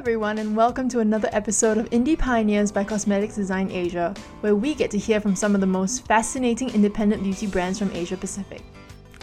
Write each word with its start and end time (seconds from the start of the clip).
everyone, 0.00 0.38
and 0.38 0.56
welcome 0.56 0.88
to 0.88 1.00
another 1.00 1.28
episode 1.30 1.76
of 1.76 1.90
Indie 1.90 2.18
Pioneers 2.18 2.72
by 2.72 2.82
Cosmetics 2.82 3.34
Design 3.34 3.70
Asia, 3.70 4.14
where 4.40 4.56
we 4.56 4.74
get 4.74 4.90
to 4.92 4.96
hear 4.96 5.20
from 5.20 5.36
some 5.36 5.54
of 5.54 5.60
the 5.60 5.66
most 5.66 6.06
fascinating 6.06 6.70
independent 6.70 7.22
beauty 7.22 7.46
brands 7.46 7.78
from 7.78 7.92
Asia 7.92 8.16
Pacific. 8.16 8.62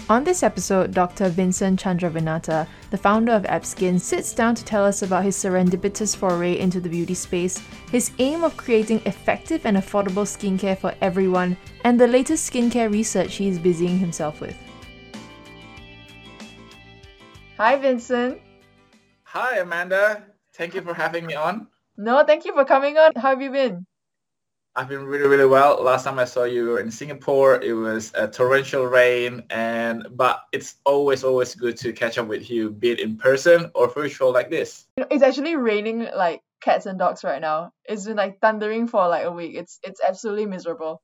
On 0.07 0.23
this 0.23 0.43
episode, 0.43 0.93
Dr. 0.93 1.29
Vincent 1.29 1.81
Candrawinata, 1.81 2.67
the 2.91 2.97
founder 2.97 3.31
of 3.31 3.41
AppSkin, 3.45 3.99
sits 3.99 4.35
down 4.35 4.53
to 4.53 4.63
tell 4.63 4.85
us 4.85 5.01
about 5.01 5.23
his 5.23 5.35
serendipitous 5.35 6.15
foray 6.15 6.59
into 6.59 6.79
the 6.79 6.89
beauty 6.89 7.15
space, 7.15 7.59
his 7.91 8.11
aim 8.19 8.43
of 8.43 8.55
creating 8.55 9.01
effective 9.07 9.65
and 9.65 9.77
affordable 9.77 10.27
skincare 10.27 10.77
for 10.77 10.93
everyone, 11.01 11.57
and 11.85 11.99
the 11.99 12.05
latest 12.05 12.53
skincare 12.53 12.93
research 12.93 13.33
he 13.33 13.47
is 13.47 13.57
busying 13.57 13.97
himself 13.97 14.41
with. 14.41 14.55
Hi, 17.57 17.77
Vincent. 17.77 18.39
Hi, 19.23 19.57
Amanda. 19.57 20.36
Thank 20.57 20.73
you 20.73 20.81
for 20.81 20.95
having 20.95 21.27
me 21.27 21.35
on. 21.35 21.67
No, 21.97 22.23
thank 22.25 22.43
you 22.45 22.53
for 22.53 22.65
coming 22.65 22.97
on. 22.97 23.11
How 23.15 23.29
have 23.29 23.41
you 23.43 23.51
been? 23.51 23.85
I've 24.75 24.89
been 24.89 25.05
really, 25.05 25.27
really 25.27 25.45
well. 25.45 25.81
Last 25.81 26.03
time 26.03 26.17
I 26.17 26.25
saw 26.25 26.45
you 26.45 26.65
were 26.65 26.79
in 26.79 26.89
Singapore. 26.89 27.61
It 27.61 27.73
was 27.73 28.11
a 28.15 28.27
torrential 28.27 28.85
rain, 28.85 29.43
and 29.51 30.07
but 30.11 30.41
it's 30.51 30.75
always, 30.83 31.23
always 31.23 31.53
good 31.53 31.77
to 31.77 31.93
catch 31.93 32.17
up 32.17 32.27
with 32.27 32.49
you, 32.49 32.71
be 32.71 32.91
it 32.91 32.99
in 32.99 33.17
person 33.17 33.71
or 33.75 33.87
virtual 33.87 34.31
like 34.31 34.49
this. 34.49 34.85
It's 34.97 35.23
actually 35.23 35.55
raining 35.55 36.07
like 36.15 36.41
cats 36.61 36.87
and 36.87 36.97
dogs 36.97 37.23
right 37.23 37.41
now. 37.41 37.71
It's 37.85 38.05
been 38.05 38.17
like 38.17 38.39
thundering 38.39 38.87
for 38.87 39.07
like 39.07 39.25
a 39.25 39.31
week. 39.31 39.55
It's 39.55 39.79
it's 39.83 40.01
absolutely 40.07 40.47
miserable. 40.47 41.01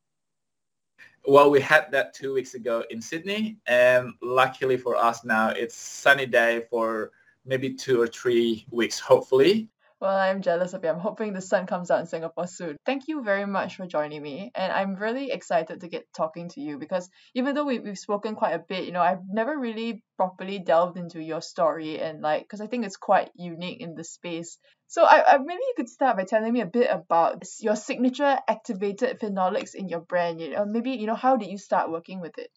Well, 1.26 1.50
we 1.50 1.62
had 1.62 1.92
that 1.92 2.14
two 2.14 2.34
weeks 2.34 2.54
ago 2.54 2.84
in 2.90 3.02
Sydney, 3.02 3.58
and 3.66 4.14
luckily 4.22 4.78
for 4.78 4.96
us 4.96 5.24
now, 5.24 5.50
it's 5.50 5.76
sunny 5.76 6.26
day 6.26 6.66
for 6.70 7.12
maybe 7.46 7.74
two 7.74 8.02
or 8.02 8.08
three 8.08 8.66
weeks, 8.72 9.00
hopefully. 9.00 9.70
Well, 10.00 10.18
I'm 10.18 10.42
jealous 10.42 10.74
of 10.74 10.84
you. 10.84 10.90
I'm 10.90 11.00
hoping 11.00 11.32
the 11.32 11.40
sun 11.40 11.66
comes 11.66 11.90
out 11.90 12.02
in 12.02 12.08
Singapore 12.08 12.46
soon. 12.46 12.76
Thank 12.86 13.08
you 13.08 13.24
very 13.24 13.46
much 13.46 13.78
for 13.78 13.88
joining 13.88 14.22
me. 14.22 14.52
And 14.54 14.70
I'm 14.70 14.96
really 14.96 15.32
excited 15.32 15.80
to 15.80 15.88
get 15.88 16.12
talking 16.14 16.50
to 16.50 16.60
you 16.60 16.78
because 16.78 17.10
even 17.36 17.56
though 17.56 17.64
we, 17.64 17.80
we've 17.80 17.98
spoken 17.98 18.36
quite 18.36 18.52
a 18.52 18.60
bit, 18.60 18.84
you 18.84 18.92
know, 18.92 19.02
I've 19.02 19.22
never 19.32 19.58
really 19.58 20.04
properly 20.18 20.60
delved 20.60 20.98
into 20.98 21.24
your 21.24 21.42
story 21.42 22.02
and 22.02 22.22
like, 22.22 22.42
because 22.42 22.60
I 22.60 22.68
think 22.68 22.86
it's 22.86 22.98
quite 22.98 23.30
unique 23.34 23.80
in 23.80 23.96
the 23.96 24.04
space. 24.04 24.58
So 24.88 25.06
I, 25.06 25.36
I 25.36 25.38
maybe 25.38 25.62
you 25.62 25.74
could 25.78 25.88
start 25.88 26.18
by 26.18 26.26
telling 26.26 26.52
me 26.52 26.60
a 26.60 26.66
bit 26.66 26.90
about 26.92 27.46
your 27.62 27.78
signature 27.78 28.38
activated 28.46 29.22
phenolics 29.22 29.74
in 29.74 29.88
your 29.88 30.02
brand. 30.02 30.42
You 30.42 30.50
know, 30.50 30.66
maybe, 30.66 30.92
you 30.92 31.08
know, 31.08 31.16
how 31.16 31.38
did 31.38 31.48
you 31.48 31.58
start 31.58 31.90
working 31.90 32.20
with 32.20 32.38
it? 32.38 32.52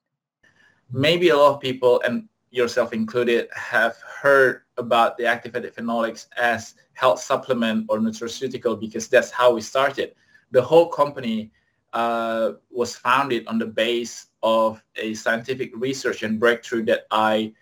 Maybe 0.91 1.29
a 1.29 1.37
lot 1.37 1.55
of 1.55 1.61
people, 1.61 2.01
and 2.05 2.29
yourself 2.51 2.93
included, 2.93 3.49
have 3.55 3.97
heard 3.99 4.63
about 4.79 5.17
the 5.17 5.27
active 5.27 5.53
phenolics 5.53 6.27
as 6.37 6.75
health 6.95 7.21
supplement 7.21 7.87
or 7.89 7.99
nutraceutical 7.99 8.79
because 8.79 9.09
that's 9.09 9.31
how 9.31 9.53
we 9.53 9.61
started. 9.61 10.15
The 10.51 10.63
whole 10.63 10.89
company 10.89 11.51
uh, 11.93 12.53
was 12.71 12.97
founded 12.97 13.47
on 13.47 13.59
the 13.59 13.67
base 13.67 14.27
of 14.43 14.83
a 14.97 15.15
scientific 15.15 15.73
research 15.75 16.23
and 16.23 16.39
breakthrough 16.39 16.85
that 16.85 17.07
I 17.11 17.53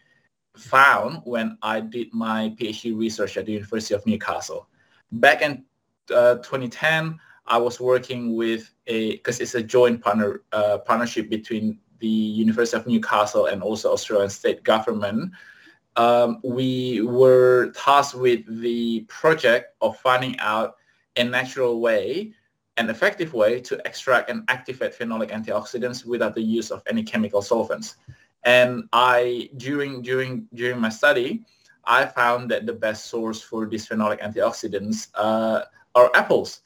found 0.56 1.22
when 1.24 1.58
I 1.62 1.80
did 1.80 2.12
my 2.12 2.54
PhD 2.58 2.96
research 2.96 3.36
at 3.36 3.46
the 3.46 3.52
University 3.52 3.94
of 3.94 4.06
Newcastle. 4.06 4.68
Back 5.12 5.42
in 5.42 5.64
uh, 6.14 6.36
2010, 6.36 7.18
I 7.46 7.58
was 7.58 7.80
working 7.80 8.34
with 8.34 8.72
a, 8.86 9.12
because 9.12 9.40
it's 9.40 9.54
a 9.54 9.62
joint 9.62 10.02
partner 10.02 10.42
uh, 10.52 10.78
partnership 10.78 11.28
between 11.28 11.78
the 11.98 12.08
University 12.08 12.76
of 12.76 12.86
Newcastle 12.86 13.46
and 13.46 13.62
also 13.62 13.92
Australian 13.92 14.30
state 14.30 14.62
government 14.62 15.32
um, 15.96 16.40
we 16.42 17.02
were 17.02 17.70
tasked 17.70 18.14
with 18.14 18.42
the 18.60 19.00
project 19.02 19.74
of 19.80 19.96
finding 19.98 20.38
out 20.40 20.76
a 21.16 21.24
natural 21.24 21.80
way, 21.80 22.32
an 22.76 22.90
effective 22.90 23.32
way 23.32 23.60
to 23.60 23.80
extract 23.84 24.30
and 24.30 24.42
activate 24.48 24.98
phenolic 24.98 25.30
antioxidants 25.30 26.04
without 26.04 26.34
the 26.34 26.42
use 26.42 26.70
of 26.70 26.82
any 26.88 27.02
chemical 27.02 27.42
solvents. 27.42 27.96
And 28.44 28.84
I, 28.92 29.48
during, 29.56 30.02
during, 30.02 30.46
during 30.54 30.80
my 30.80 30.88
study, 30.88 31.44
I 31.86 32.06
found 32.06 32.50
that 32.50 32.66
the 32.66 32.72
best 32.72 33.06
source 33.06 33.40
for 33.40 33.66
these 33.66 33.88
phenolic 33.88 34.20
antioxidants 34.20 35.08
uh, 35.14 35.62
are 35.94 36.10
apples. 36.14 36.60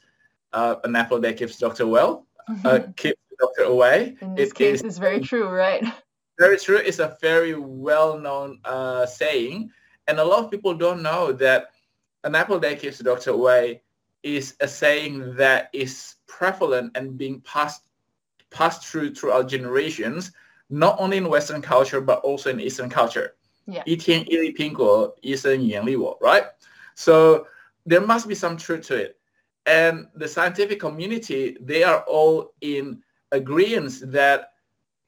Uh, 0.51 0.75
an 0.83 0.95
apple 0.95 1.19
that 1.19 1.37
keeps 1.37 1.57
doctor 1.57 1.85
well, 1.85 2.25
uh, 2.65 2.79
keeps 2.95 3.19
doctor 3.39 3.63
away. 3.63 4.15
In 4.21 4.35
this 4.35 4.49
it 4.49 4.55
case, 4.55 4.79
is, 4.79 4.83
it's 4.83 4.97
very 4.97 5.19
true, 5.19 5.47
right? 5.47 5.83
very 6.39 6.57
true. 6.57 6.77
It's 6.77 6.99
a 6.99 7.17
very 7.21 7.53
well-known 7.53 8.59
uh, 8.63 9.05
saying, 9.05 9.69
and 10.07 10.19
a 10.19 10.23
lot 10.23 10.43
of 10.43 10.49
people 10.49 10.73
don't 10.73 11.03
know 11.03 11.33
that 11.33 11.71
an 12.23 12.33
apple 12.33 12.59
day 12.59 12.75
keeps 12.75 12.97
the 12.97 13.03
doctor 13.03 13.31
away 13.31 13.81
is 14.23 14.55
a 14.61 14.67
saying 14.67 15.35
that 15.35 15.69
is 15.73 16.15
prevalent 16.27 16.91
and 16.95 17.17
being 17.17 17.41
passed 17.41 17.83
passed 18.49 18.87
through 18.87 19.13
throughout 19.13 19.47
generations, 19.47 20.31
not 20.69 20.95
only 20.99 21.17
in 21.17 21.29
Western 21.29 21.61
culture 21.61 22.01
but 22.01 22.19
also 22.21 22.49
in 22.49 22.59
Eastern 22.59 22.89
culture. 22.89 23.35
Yeah. 23.67 23.83
right? 26.19 26.45
So 26.95 27.45
there 27.85 28.01
must 28.01 28.27
be 28.27 28.35
some 28.35 28.57
truth 28.57 28.87
to 28.87 28.95
it. 28.95 29.19
And 29.65 30.07
the 30.15 30.27
scientific 30.27 30.79
community, 30.79 31.57
they 31.61 31.83
are 31.83 32.01
all 32.07 32.53
in 32.61 33.03
agreement 33.31 34.11
that 34.11 34.53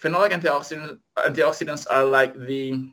phenolic 0.02 0.32
antioxidants, 0.32 1.00
antioxidants 1.18 1.86
are 1.90 2.04
like 2.04 2.38
the 2.38 2.90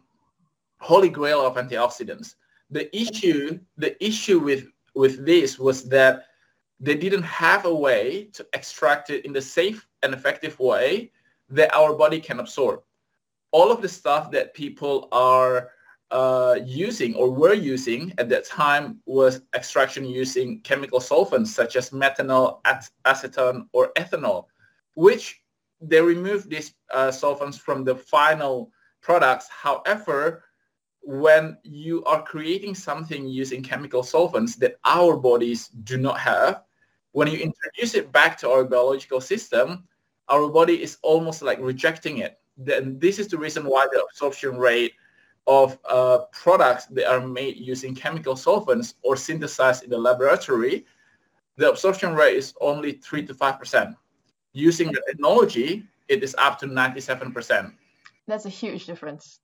holy 0.80 1.08
grail 1.08 1.44
of 1.46 1.56
antioxidants. 1.56 2.34
The 2.70 2.94
issue, 2.96 3.58
the 3.76 4.02
issue 4.04 4.38
with, 4.38 4.68
with 4.94 5.24
this 5.24 5.58
was 5.58 5.88
that 5.88 6.26
they 6.80 6.94
didn't 6.94 7.22
have 7.22 7.64
a 7.64 7.74
way 7.74 8.28
to 8.34 8.46
extract 8.52 9.10
it 9.10 9.24
in 9.24 9.32
the 9.32 9.42
safe 9.42 9.88
and 10.02 10.12
effective 10.14 10.58
way 10.60 11.10
that 11.48 11.74
our 11.74 11.94
body 11.94 12.20
can 12.20 12.40
absorb. 12.40 12.82
All 13.50 13.72
of 13.72 13.80
the 13.80 13.88
stuff 13.88 14.30
that 14.32 14.54
people 14.54 15.08
are 15.10 15.70
uh, 16.10 16.58
using 16.64 17.14
or 17.14 17.30
were 17.30 17.54
using 17.54 18.12
at 18.18 18.28
that 18.28 18.44
time 18.44 19.00
was 19.06 19.40
extraction 19.54 20.04
using 20.04 20.60
chemical 20.60 21.00
solvents 21.00 21.54
such 21.54 21.76
as 21.76 21.90
methanol, 21.90 22.60
acetone, 23.04 23.66
or 23.72 23.92
ethanol, 23.96 24.46
which 24.94 25.40
they 25.80 26.00
remove 26.00 26.48
these 26.48 26.74
uh, 26.92 27.10
solvents 27.10 27.56
from 27.56 27.84
the 27.84 27.94
final 27.94 28.70
products. 29.00 29.48
However, 29.48 30.44
when 31.02 31.56
you 31.62 32.04
are 32.04 32.22
creating 32.22 32.74
something 32.74 33.28
using 33.28 33.62
chemical 33.62 34.02
solvents 34.02 34.56
that 34.56 34.78
our 34.84 35.16
bodies 35.16 35.68
do 35.68 35.96
not 35.96 36.18
have, 36.18 36.62
when 37.12 37.28
you 37.28 37.38
introduce 37.38 37.94
it 37.94 38.12
back 38.12 38.36
to 38.38 38.50
our 38.50 38.64
biological 38.64 39.20
system, 39.20 39.84
our 40.28 40.48
body 40.48 40.82
is 40.82 40.98
almost 41.02 41.42
like 41.42 41.58
rejecting 41.60 42.18
it. 42.18 42.38
Then 42.58 42.98
this 42.98 43.18
is 43.18 43.28
the 43.28 43.38
reason 43.38 43.64
why 43.64 43.86
the 43.90 44.04
absorption 44.04 44.58
rate 44.58 44.92
of 45.46 45.78
uh, 45.88 46.18
products 46.32 46.86
that 46.86 47.10
are 47.10 47.26
made 47.26 47.56
using 47.56 47.94
chemical 47.94 48.36
solvents 48.36 48.94
or 49.02 49.16
synthesized 49.16 49.84
in 49.84 49.90
the 49.90 49.96
laboratory, 49.96 50.84
the 51.56 51.70
absorption 51.70 52.14
rate 52.14 52.36
is 52.36 52.52
only 52.60 52.92
3 52.92 53.24
to 53.26 53.34
5% 53.34 53.96
using 54.58 54.90
the 54.92 55.02
technology, 55.06 55.86
it 56.08 56.22
is 56.22 56.34
up 56.38 56.58
to 56.58 56.66
97%. 56.66 57.72
That's 58.26 58.44
a 58.44 58.48
huge 58.48 58.86
difference. 58.86 59.40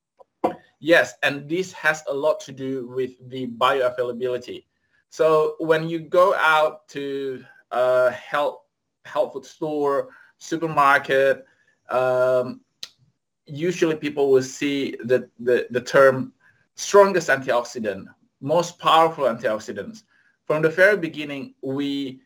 Yes, 0.81 1.15
and 1.23 1.49
this 1.49 1.73
has 1.73 2.03
a 2.09 2.13
lot 2.13 2.41
to 2.41 2.53
do 2.53 2.89
with 2.89 3.13
the 3.31 3.47
bioavailability. 3.47 4.65
So 5.09 5.55
when 5.59 5.89
you 5.89 6.01
go 6.01 6.35
out 6.35 6.89
to 6.89 7.45
a 7.71 8.11
health, 8.11 8.61
health 9.05 9.33
food 9.33 9.47
store, 9.47 10.09
supermarket, 10.39 11.47
um, 11.89 12.61
usually 13.47 13.97
people 13.97 14.31
will 14.31 14.43
see 14.43 14.97
the, 15.05 15.29
the, 15.39 15.67
the 15.71 15.81
term 15.81 16.33
strongest 16.75 17.29
antioxidant, 17.29 18.07
most 18.41 18.79
powerful 18.79 19.25
antioxidants. 19.25 20.03
From 20.47 20.61
the 20.61 20.69
very 20.69 20.97
beginning, 20.97 21.55
we 21.63 22.21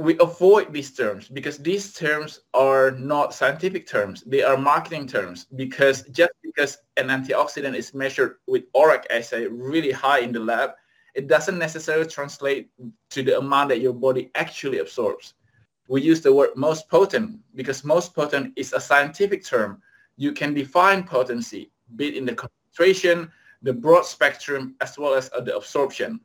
we 0.00 0.16
avoid 0.18 0.72
these 0.72 0.92
terms 0.92 1.28
because 1.28 1.58
these 1.58 1.92
terms 1.92 2.40
are 2.54 2.92
not 2.92 3.34
scientific 3.34 3.86
terms. 3.86 4.22
They 4.26 4.42
are 4.42 4.56
marketing 4.56 5.06
terms 5.06 5.46
because 5.56 6.04
just 6.04 6.32
because 6.42 6.78
an 6.96 7.08
antioxidant 7.08 7.76
is 7.76 7.92
measured 7.92 8.36
with 8.46 8.72
ORAC 8.72 9.04
assay 9.10 9.46
really 9.46 9.90
high 9.90 10.20
in 10.20 10.32
the 10.32 10.40
lab, 10.40 10.70
it 11.14 11.26
doesn't 11.26 11.58
necessarily 11.58 12.06
translate 12.06 12.70
to 13.10 13.22
the 13.22 13.36
amount 13.36 13.68
that 13.68 13.82
your 13.82 13.92
body 13.92 14.30
actually 14.36 14.78
absorbs. 14.78 15.34
We 15.86 16.00
use 16.00 16.22
the 16.22 16.32
word 16.32 16.56
most 16.56 16.88
potent 16.88 17.38
because 17.54 17.84
most 17.84 18.14
potent 18.14 18.54
is 18.56 18.72
a 18.72 18.80
scientific 18.80 19.44
term. 19.44 19.82
You 20.16 20.32
can 20.32 20.54
define 20.54 21.04
potency, 21.04 21.72
be 21.96 22.08
it 22.08 22.16
in 22.16 22.24
the 22.24 22.34
concentration, 22.34 23.30
the 23.60 23.74
broad 23.74 24.06
spectrum, 24.06 24.76
as 24.80 24.96
well 24.96 25.12
as 25.12 25.28
uh, 25.36 25.42
the 25.42 25.54
absorption. 25.54 26.20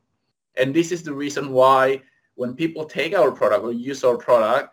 And 0.56 0.72
this 0.72 0.92
is 0.92 1.02
the 1.02 1.12
reason 1.12 1.52
why 1.52 2.00
when 2.36 2.54
people 2.54 2.84
take 2.84 3.14
our 3.14 3.32
product 3.32 3.64
or 3.64 3.72
use 3.72 4.04
our 4.04 4.16
product, 4.16 4.72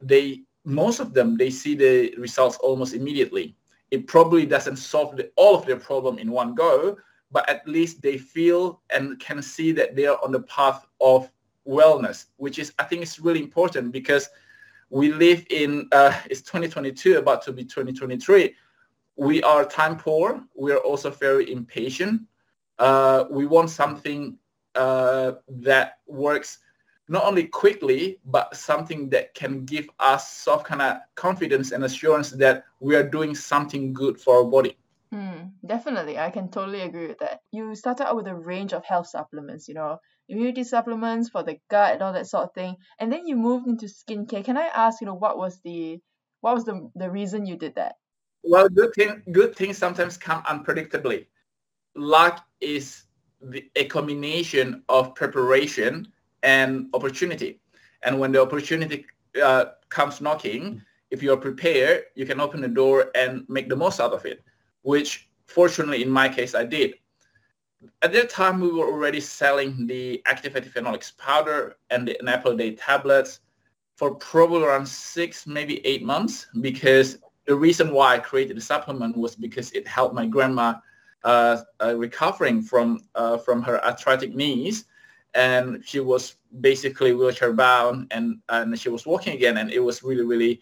they 0.00 0.42
most 0.64 1.00
of 1.00 1.12
them 1.12 1.36
they 1.36 1.50
see 1.50 1.74
the 1.74 2.14
results 2.16 2.56
almost 2.58 2.94
immediately. 2.94 3.56
It 3.90 4.06
probably 4.06 4.46
doesn't 4.46 4.76
solve 4.76 5.16
the, 5.16 5.30
all 5.36 5.56
of 5.56 5.66
their 5.66 5.76
problem 5.76 6.18
in 6.18 6.30
one 6.30 6.54
go, 6.54 6.96
but 7.32 7.48
at 7.48 7.66
least 7.66 8.00
they 8.00 8.16
feel 8.16 8.80
and 8.90 9.18
can 9.18 9.42
see 9.42 9.72
that 9.72 9.96
they 9.96 10.06
are 10.06 10.18
on 10.22 10.30
the 10.30 10.42
path 10.42 10.86
of 11.00 11.30
wellness, 11.66 12.26
which 12.36 12.58
is, 12.58 12.72
I 12.78 12.84
think 12.84 13.02
is 13.02 13.18
really 13.18 13.42
important 13.42 13.90
because 13.90 14.28
we 14.90 15.12
live 15.12 15.44
in, 15.50 15.88
uh, 15.92 16.12
it's 16.30 16.42
2022, 16.42 17.18
about 17.18 17.42
to 17.42 17.52
be 17.52 17.64
2023. 17.64 18.54
We 19.16 19.42
are 19.42 19.64
time 19.64 19.96
poor. 19.96 20.42
We 20.54 20.72
are 20.72 20.78
also 20.78 21.10
very 21.10 21.50
impatient. 21.50 22.22
Uh, 22.78 23.24
we 23.30 23.46
want 23.46 23.70
something 23.70 24.38
uh, 24.74 25.32
that 25.48 25.98
works 26.06 26.58
not 27.12 27.24
only 27.24 27.44
quickly, 27.44 28.18
but 28.24 28.56
something 28.56 29.10
that 29.10 29.34
can 29.34 29.66
give 29.66 29.86
us 30.00 30.32
some 30.32 30.60
kind 30.60 30.80
of 30.80 30.96
confidence 31.14 31.70
and 31.70 31.84
assurance 31.84 32.30
that 32.30 32.64
we 32.80 32.96
are 32.96 33.06
doing 33.06 33.34
something 33.34 33.92
good 33.92 34.18
for 34.18 34.38
our 34.38 34.44
body. 34.44 34.78
Mm, 35.12 35.50
definitely, 35.66 36.18
I 36.18 36.30
can 36.30 36.48
totally 36.48 36.80
agree 36.80 37.08
with 37.08 37.18
that. 37.18 37.40
You 37.50 37.74
started 37.74 38.06
out 38.08 38.16
with 38.16 38.28
a 38.28 38.34
range 38.34 38.72
of 38.72 38.82
health 38.86 39.08
supplements, 39.08 39.68
you 39.68 39.74
know, 39.74 39.98
immunity 40.30 40.64
supplements 40.64 41.28
for 41.28 41.42
the 41.42 41.58
gut 41.68 41.92
and 41.92 42.02
all 42.02 42.14
that 42.14 42.28
sort 42.28 42.44
of 42.44 42.54
thing, 42.54 42.76
and 42.98 43.12
then 43.12 43.26
you 43.26 43.36
moved 43.36 43.66
into 43.66 43.84
skincare. 43.84 44.42
Can 44.42 44.56
I 44.56 44.68
ask, 44.74 45.02
you 45.02 45.06
know, 45.06 45.12
what 45.12 45.36
was 45.36 45.60
the 45.60 46.00
what 46.40 46.54
was 46.54 46.64
the 46.64 46.90
the 46.94 47.10
reason 47.10 47.44
you 47.44 47.56
did 47.58 47.74
that? 47.74 47.96
Well, 48.42 48.70
good 48.70 48.94
thing 48.94 49.22
good 49.32 49.54
things 49.54 49.76
sometimes 49.76 50.16
come 50.16 50.42
unpredictably. 50.44 51.26
Luck 51.94 52.42
is 52.62 53.04
the, 53.42 53.70
a 53.76 53.84
combination 53.84 54.82
of 54.88 55.14
preparation 55.14 56.08
and 56.42 56.88
opportunity, 56.94 57.60
and 58.02 58.18
when 58.18 58.32
the 58.32 58.40
opportunity 58.40 59.06
uh, 59.42 59.66
comes 59.88 60.20
knocking, 60.20 60.82
if 61.10 61.22
you 61.22 61.32
are 61.32 61.36
prepared, 61.36 62.04
you 62.14 62.26
can 62.26 62.40
open 62.40 62.60
the 62.60 62.68
door 62.68 63.10
and 63.14 63.44
make 63.48 63.68
the 63.68 63.76
most 63.76 64.00
out 64.00 64.12
of 64.12 64.24
it 64.24 64.42
which 64.82 65.30
fortunately 65.46 66.02
in 66.02 66.10
my 66.10 66.28
case 66.28 66.54
I 66.54 66.64
did. 66.64 66.94
At 68.02 68.12
that 68.12 68.30
time, 68.30 68.60
we 68.60 68.70
were 68.70 68.86
already 68.86 69.18
selling 69.18 69.86
the 69.86 70.22
active 70.26 70.52
phenolics 70.52 71.16
powder 71.16 71.76
and 71.90 72.06
the 72.06 72.28
Apple 72.28 72.56
Day 72.56 72.76
tablets 72.76 73.40
for 73.96 74.14
probably 74.14 74.62
around 74.62 74.86
six, 74.86 75.46
maybe 75.46 75.84
eight 75.84 76.04
months 76.04 76.46
because 76.60 77.18
the 77.46 77.54
reason 77.54 77.92
why 77.92 78.14
I 78.14 78.18
created 78.18 78.56
the 78.56 78.60
supplement 78.60 79.16
was 79.16 79.34
because 79.34 79.72
it 79.72 79.86
helped 79.86 80.14
my 80.14 80.26
grandma 80.26 80.74
uh, 81.24 81.58
uh, 81.82 81.96
recovering 81.96 82.62
from 82.62 83.00
uh, 83.16 83.38
from 83.38 83.62
her 83.62 83.84
arthritic 83.84 84.34
knees, 84.34 84.84
and 85.34 85.82
she 85.84 86.00
was 86.00 86.36
basically 86.60 87.12
wheelchair 87.12 87.52
bound, 87.52 88.08
and 88.10 88.38
and 88.48 88.78
she 88.78 88.88
was 88.88 89.06
walking 89.06 89.34
again, 89.34 89.56
and 89.58 89.70
it 89.70 89.80
was 89.80 90.02
really 90.02 90.24
really 90.24 90.60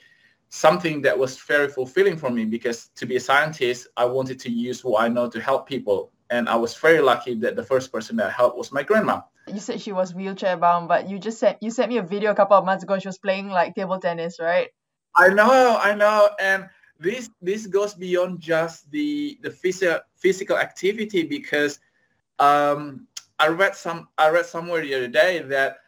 something 0.51 1.01
that 1.03 1.17
was 1.17 1.39
very 1.39 1.69
fulfilling 1.69 2.17
for 2.17 2.29
me 2.29 2.45
because 2.45 2.89
to 2.97 3.07
be 3.07 3.17
a 3.17 3.21
scientist, 3.21 3.87
I 3.97 4.05
wanted 4.05 4.39
to 4.41 4.51
use 4.51 4.85
what 4.85 5.03
I 5.03 5.09
know 5.09 5.29
to 5.31 5.41
help 5.41 5.69
people. 5.69 6.11
And 6.29 6.49
I 6.49 6.57
was 6.57 6.75
very 6.75 7.01
lucky 7.01 7.35
that 7.37 7.57
the 7.57 7.63
first 7.63 7.93
person 7.93 8.17
that 8.17 8.27
I 8.27 8.31
helped 8.31 8.59
was 8.59 8.73
my 8.73 8.83
grandma. 8.83 9.23
You 9.47 9.61
said 9.61 9.81
she 9.81 9.93
was 9.93 10.15
wheelchair 10.15 10.57
bound, 10.57 10.89
but 10.89 11.09
you 11.09 11.19
just 11.19 11.39
sent 11.39 11.63
you 11.63 11.71
sent 11.71 11.89
me 11.89 11.99
a 11.99 12.03
video 12.03 12.31
a 12.31 12.35
couple 12.35 12.57
of 12.57 12.65
months 12.65 12.85
ago. 12.85 12.99
She 12.99 13.09
was 13.09 13.19
playing 13.19 13.49
like 13.49 13.75
table 13.75 13.99
tennis, 13.99 14.39
right? 14.39 14.69
I 15.17 15.29
know, 15.29 15.79
I 15.83 15.95
know, 15.95 16.31
and 16.39 16.69
this 17.01 17.31
this 17.43 17.67
goes 17.67 17.95
beyond 17.95 18.41
just 18.41 18.91
the 18.91 19.39
the 19.43 19.51
physical 19.51 19.99
physical 20.17 20.57
activity 20.57 21.25
because 21.25 21.81
um, 22.39 23.07
I 23.41 23.49
read 23.49 23.75
some 23.75 24.09
I 24.19 24.29
read 24.29 24.47
somewhere 24.47 24.83
the 24.83 24.95
other 24.95 25.09
day 25.09 25.41
that 25.41 25.79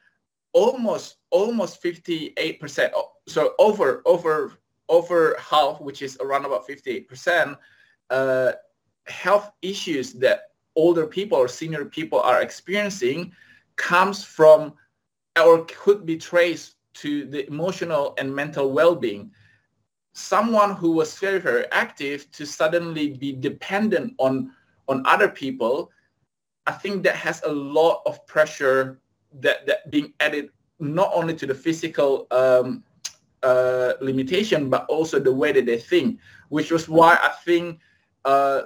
almost 0.53 1.17
almost 1.31 1.81
58 1.81 2.61
percent 2.61 2.93
so 3.29 3.55
over 3.59 4.03
over 4.05 4.53
over 4.89 5.37
half, 5.39 5.81
which 5.81 6.03
is 6.03 6.19
around 6.21 6.45
about 6.45 6.69
58%, 6.69 7.57
uh, 8.11 8.53
health 9.07 9.51
issues 9.63 10.13
that 10.15 10.51
older 10.77 11.07
people 11.07 11.39
or 11.39 11.49
senior 11.49 11.87
people 11.87 12.21
are 12.21 12.43
experiencing 12.43 13.33
comes 13.77 14.23
from 14.23 14.75
or 15.43 15.65
could 15.65 16.05
be 16.05 16.17
traced 16.19 16.77
to 16.95 17.25
the 17.25 17.47
emotional 17.47 18.15
and 18.19 18.35
mental 18.35 18.71
well-being. 18.71 19.31
Someone 20.13 20.75
who 20.75 20.93
was 20.93 21.19
very, 21.19 21.41
very 21.41 21.65
active 21.73 22.31
to 22.33 22.45
suddenly 22.45 23.15
be 23.15 23.33
dependent 23.33 24.13
on, 24.19 24.53
on 24.89 25.07
other 25.07 25.29
people, 25.29 25.91
I 26.67 26.73
think 26.73 27.03
that 27.05 27.17
has 27.17 27.43
a 27.45 27.53
lot 27.53 28.03
of 28.07 28.25
pressure 28.27 29.01
that, 29.41 29.67
that 29.67 29.91
being 29.91 30.13
added 30.21 30.51
not 30.79 31.11
only 31.15 31.35
to 31.37 31.47
the 31.47 31.55
physical 31.55 32.27
um, 32.31 32.85
uh, 33.43 33.95
limitation, 34.01 34.71
but 34.71 34.85
also 34.87 35.19
the 35.19 35.33
way 35.33 35.53
that 35.53 35.67
they 35.67 35.79
think, 35.79 36.19
which 36.49 36.71
was 36.71 36.89
why 36.89 37.19
I 37.23 37.31
think 37.45 37.81
uh, 38.25 38.63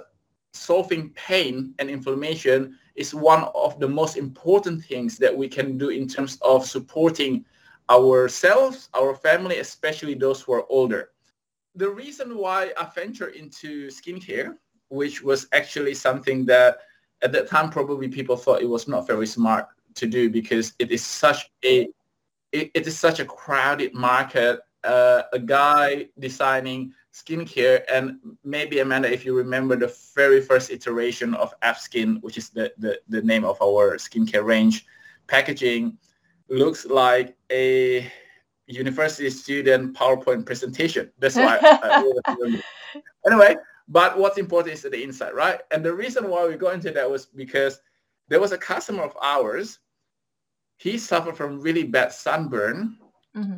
solving 0.53 1.09
pain 1.11 1.73
and 1.79 1.89
inflammation 1.89 2.77
is 2.95 3.13
one 3.13 3.43
of 3.55 3.79
the 3.79 3.87
most 3.87 4.17
important 4.17 4.83
things 4.83 5.17
that 5.17 5.35
we 5.35 5.47
can 5.47 5.77
do 5.77 5.89
in 5.89 6.07
terms 6.07 6.37
of 6.41 6.65
supporting 6.65 7.45
ourselves, 7.89 8.89
our 8.93 9.15
family, 9.15 9.59
especially 9.59 10.13
those 10.13 10.41
who 10.41 10.53
are 10.53 10.65
older. 10.69 11.11
The 11.75 11.89
reason 11.89 12.37
why 12.37 12.71
I 12.77 12.89
ventured 12.93 13.35
into 13.35 13.87
skincare, 13.87 14.57
which 14.89 15.21
was 15.21 15.47
actually 15.53 15.93
something 15.93 16.45
that 16.47 16.79
at 17.21 17.31
that 17.31 17.47
time 17.47 17.69
probably 17.69 18.07
people 18.07 18.37
thought 18.37 18.61
it 18.61 18.69
was 18.69 18.87
not 18.87 19.07
very 19.07 19.27
smart 19.27 19.67
to 19.95 20.07
do 20.07 20.29
because 20.29 20.73
it 20.79 20.91
is 20.91 21.03
such 21.03 21.49
a 21.65 21.87
it, 22.51 22.71
it 22.73 22.87
is 22.87 22.97
such 22.97 23.19
a 23.19 23.25
crowded 23.25 23.93
market 23.93 24.59
uh, 24.83 25.23
a 25.33 25.39
guy 25.39 26.07
designing 26.19 26.93
skincare 27.13 27.83
and 27.91 28.19
maybe 28.43 28.79
Amanda, 28.79 29.11
if 29.11 29.25
you 29.25 29.35
remember 29.35 29.75
the 29.75 29.93
very 30.15 30.41
first 30.41 30.69
iteration 30.71 31.33
of 31.33 31.53
Skin, 31.77 32.17
which 32.21 32.37
is 32.37 32.49
the, 32.49 32.71
the, 32.77 32.99
the 33.09 33.21
name 33.21 33.43
of 33.43 33.61
our 33.61 33.97
skincare 33.97 34.45
range, 34.45 34.85
packaging 35.27 35.97
looks 36.49 36.85
like 36.85 37.35
a 37.51 38.09
university 38.67 39.29
student 39.29 39.95
PowerPoint 39.97 40.45
presentation. 40.45 41.11
That's 41.19 41.35
why 41.35 41.59
I, 41.61 42.61
anyway, 43.25 43.55
but 43.87 44.17
what's 44.17 44.37
important 44.37 44.73
is 44.73 44.81
the 44.81 45.03
inside, 45.03 45.33
right? 45.33 45.61
And 45.71 45.83
the 45.83 45.93
reason 45.93 46.29
why 46.29 46.47
we 46.47 46.55
got 46.55 46.73
into 46.73 46.91
that 46.91 47.09
was 47.09 47.25
because 47.25 47.79
there 48.27 48.39
was 48.39 48.51
a 48.51 48.57
customer 48.57 49.03
of 49.03 49.17
ours. 49.21 49.79
He 50.77 50.97
suffered 50.97 51.37
from 51.37 51.61
really 51.61 51.83
bad 51.83 52.11
sunburn. 52.11 52.97
Mm-hmm 53.35 53.57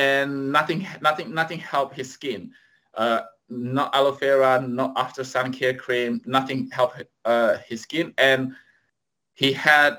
and 0.00 0.50
nothing, 0.50 0.86
nothing, 1.02 1.34
nothing 1.34 1.58
helped 1.58 1.94
his 1.94 2.10
skin. 2.10 2.52
Uh, 2.94 3.20
not 3.50 3.94
aloe 3.94 4.12
vera, 4.12 4.60
not 4.66 4.92
after 4.96 5.24
sun 5.24 5.52
care 5.52 5.74
cream, 5.74 6.22
nothing 6.24 6.70
helped 6.70 7.02
uh, 7.24 7.58
his 7.66 7.82
skin, 7.82 8.14
and 8.16 8.52
he 9.34 9.52
had 9.52 9.98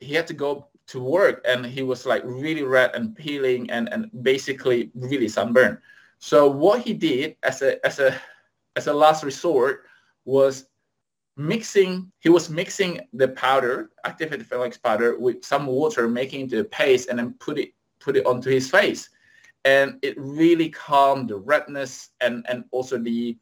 he 0.00 0.12
had 0.12 0.26
to 0.26 0.34
go 0.34 0.68
to 0.88 1.00
work, 1.00 1.42
and 1.48 1.64
he 1.64 1.82
was 1.82 2.04
like 2.04 2.22
really 2.24 2.62
red 2.62 2.94
and 2.94 3.14
peeling, 3.16 3.70
and 3.70 3.88
and 3.92 4.10
basically 4.22 4.90
really 4.94 5.28
sunburned. 5.28 5.78
So 6.18 6.50
what 6.50 6.82
he 6.82 6.92
did 6.92 7.36
as 7.42 7.62
a 7.62 7.84
as 7.86 7.98
a 7.98 8.20
as 8.76 8.86
a 8.86 8.92
last 8.92 9.24
resort 9.24 9.84
was 10.24 10.66
mixing 11.36 12.10
he 12.20 12.28
was 12.28 12.48
mixing 12.48 13.00
the 13.12 13.28
powder 13.28 13.90
activated 14.04 14.48
phenolics 14.48 14.80
powder 14.80 15.18
with 15.18 15.44
some 15.44 15.66
water 15.66 16.06
making 16.06 16.42
into 16.42 16.60
a 16.60 16.64
paste 16.64 17.08
and 17.08 17.18
then 17.18 17.34
put 17.40 17.58
it 17.58 17.70
put 17.98 18.16
it 18.16 18.24
onto 18.24 18.50
his 18.50 18.70
face 18.70 19.10
and 19.64 19.98
it 20.02 20.14
really 20.18 20.68
calmed 20.68 21.30
the 21.30 21.36
redness 21.36 22.10
and, 22.20 22.44
and 22.48 22.64
also 22.70 22.98
the, 22.98 23.36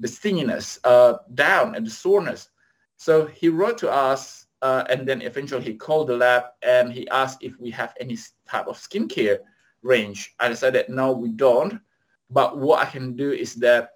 the 0.00 0.08
stinginess 0.08 0.80
uh, 0.84 1.14
down 1.34 1.74
and 1.76 1.86
the 1.86 1.90
soreness. 1.90 2.50
So 2.96 3.26
he 3.26 3.48
wrote 3.48 3.78
to 3.78 3.90
us 3.90 4.46
uh, 4.62 4.84
and 4.90 5.06
then 5.06 5.22
eventually 5.22 5.62
he 5.62 5.74
called 5.74 6.08
the 6.08 6.16
lab 6.16 6.44
and 6.62 6.92
he 6.92 7.08
asked 7.08 7.42
if 7.42 7.58
we 7.58 7.70
have 7.70 7.94
any 8.00 8.18
type 8.48 8.66
of 8.66 8.76
skincare 8.76 9.38
range. 9.82 10.34
I 10.40 10.48
decided, 10.48 10.88
no, 10.88 11.12
we 11.12 11.30
don't. 11.30 11.80
But 12.28 12.58
what 12.58 12.86
I 12.86 12.90
can 12.90 13.16
do 13.16 13.32
is 13.32 13.54
that 13.56 13.90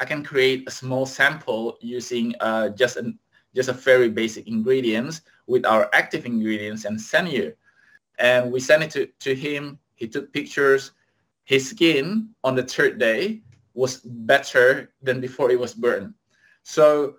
I 0.00 0.04
can 0.04 0.24
create 0.24 0.68
a 0.68 0.70
small 0.70 1.06
sample 1.06 1.78
using 1.80 2.34
uh, 2.40 2.70
just, 2.70 2.96
an, 2.96 3.18
just 3.54 3.68
a 3.68 3.72
very 3.72 4.08
basic 4.08 4.46
ingredients 4.46 5.22
with 5.46 5.64
our 5.66 5.90
active 5.92 6.26
ingredients 6.26 6.84
and 6.84 7.00
send 7.00 7.28
you. 7.28 7.54
And 8.18 8.52
we 8.52 8.60
sent 8.60 8.82
it 8.82 8.90
to, 8.92 9.06
to 9.06 9.34
him 9.34 9.78
he 9.98 10.06
took 10.06 10.32
pictures. 10.32 10.92
His 11.44 11.68
skin 11.68 12.30
on 12.44 12.54
the 12.54 12.62
third 12.62 12.98
day 12.98 13.42
was 13.74 13.96
better 13.98 14.92
than 15.02 15.20
before 15.20 15.50
it 15.50 15.58
was 15.58 15.74
burned. 15.74 16.14
So 16.62 17.16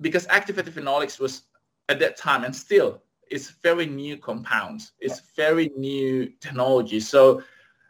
because 0.00 0.26
activated 0.28 0.74
phenolics 0.74 1.20
was 1.20 1.42
at 1.88 1.98
that 2.00 2.16
time 2.16 2.44
and 2.44 2.54
still 2.56 3.02
it's 3.30 3.50
very 3.62 3.86
new 3.86 4.16
compounds. 4.16 4.92
It's 4.98 5.20
very 5.36 5.70
new 5.76 6.26
technology. 6.40 7.00
So 7.00 7.42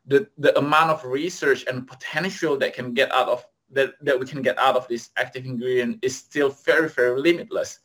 the, 0.07 0.29
the 0.39 0.57
amount 0.59 0.91
of 0.91 1.05
research 1.05 1.65
and 1.69 1.87
potential 1.87 2.57
that 2.59 2.75
can 2.75 2.95
get 2.95 3.13
out 3.13 3.29
of 3.29 3.45
that, 3.73 3.95
that 4.03 4.19
we 4.19 4.27
can 4.27 4.43
get 4.43 4.59
out 4.59 4.77
of 4.77 4.87
this 4.89 5.11
active 5.17 5.45
ingredient 5.45 5.99
is 6.03 6.17
still 6.17 6.51
very, 6.51 6.89
very 6.89 7.21
limitless. 7.21 7.81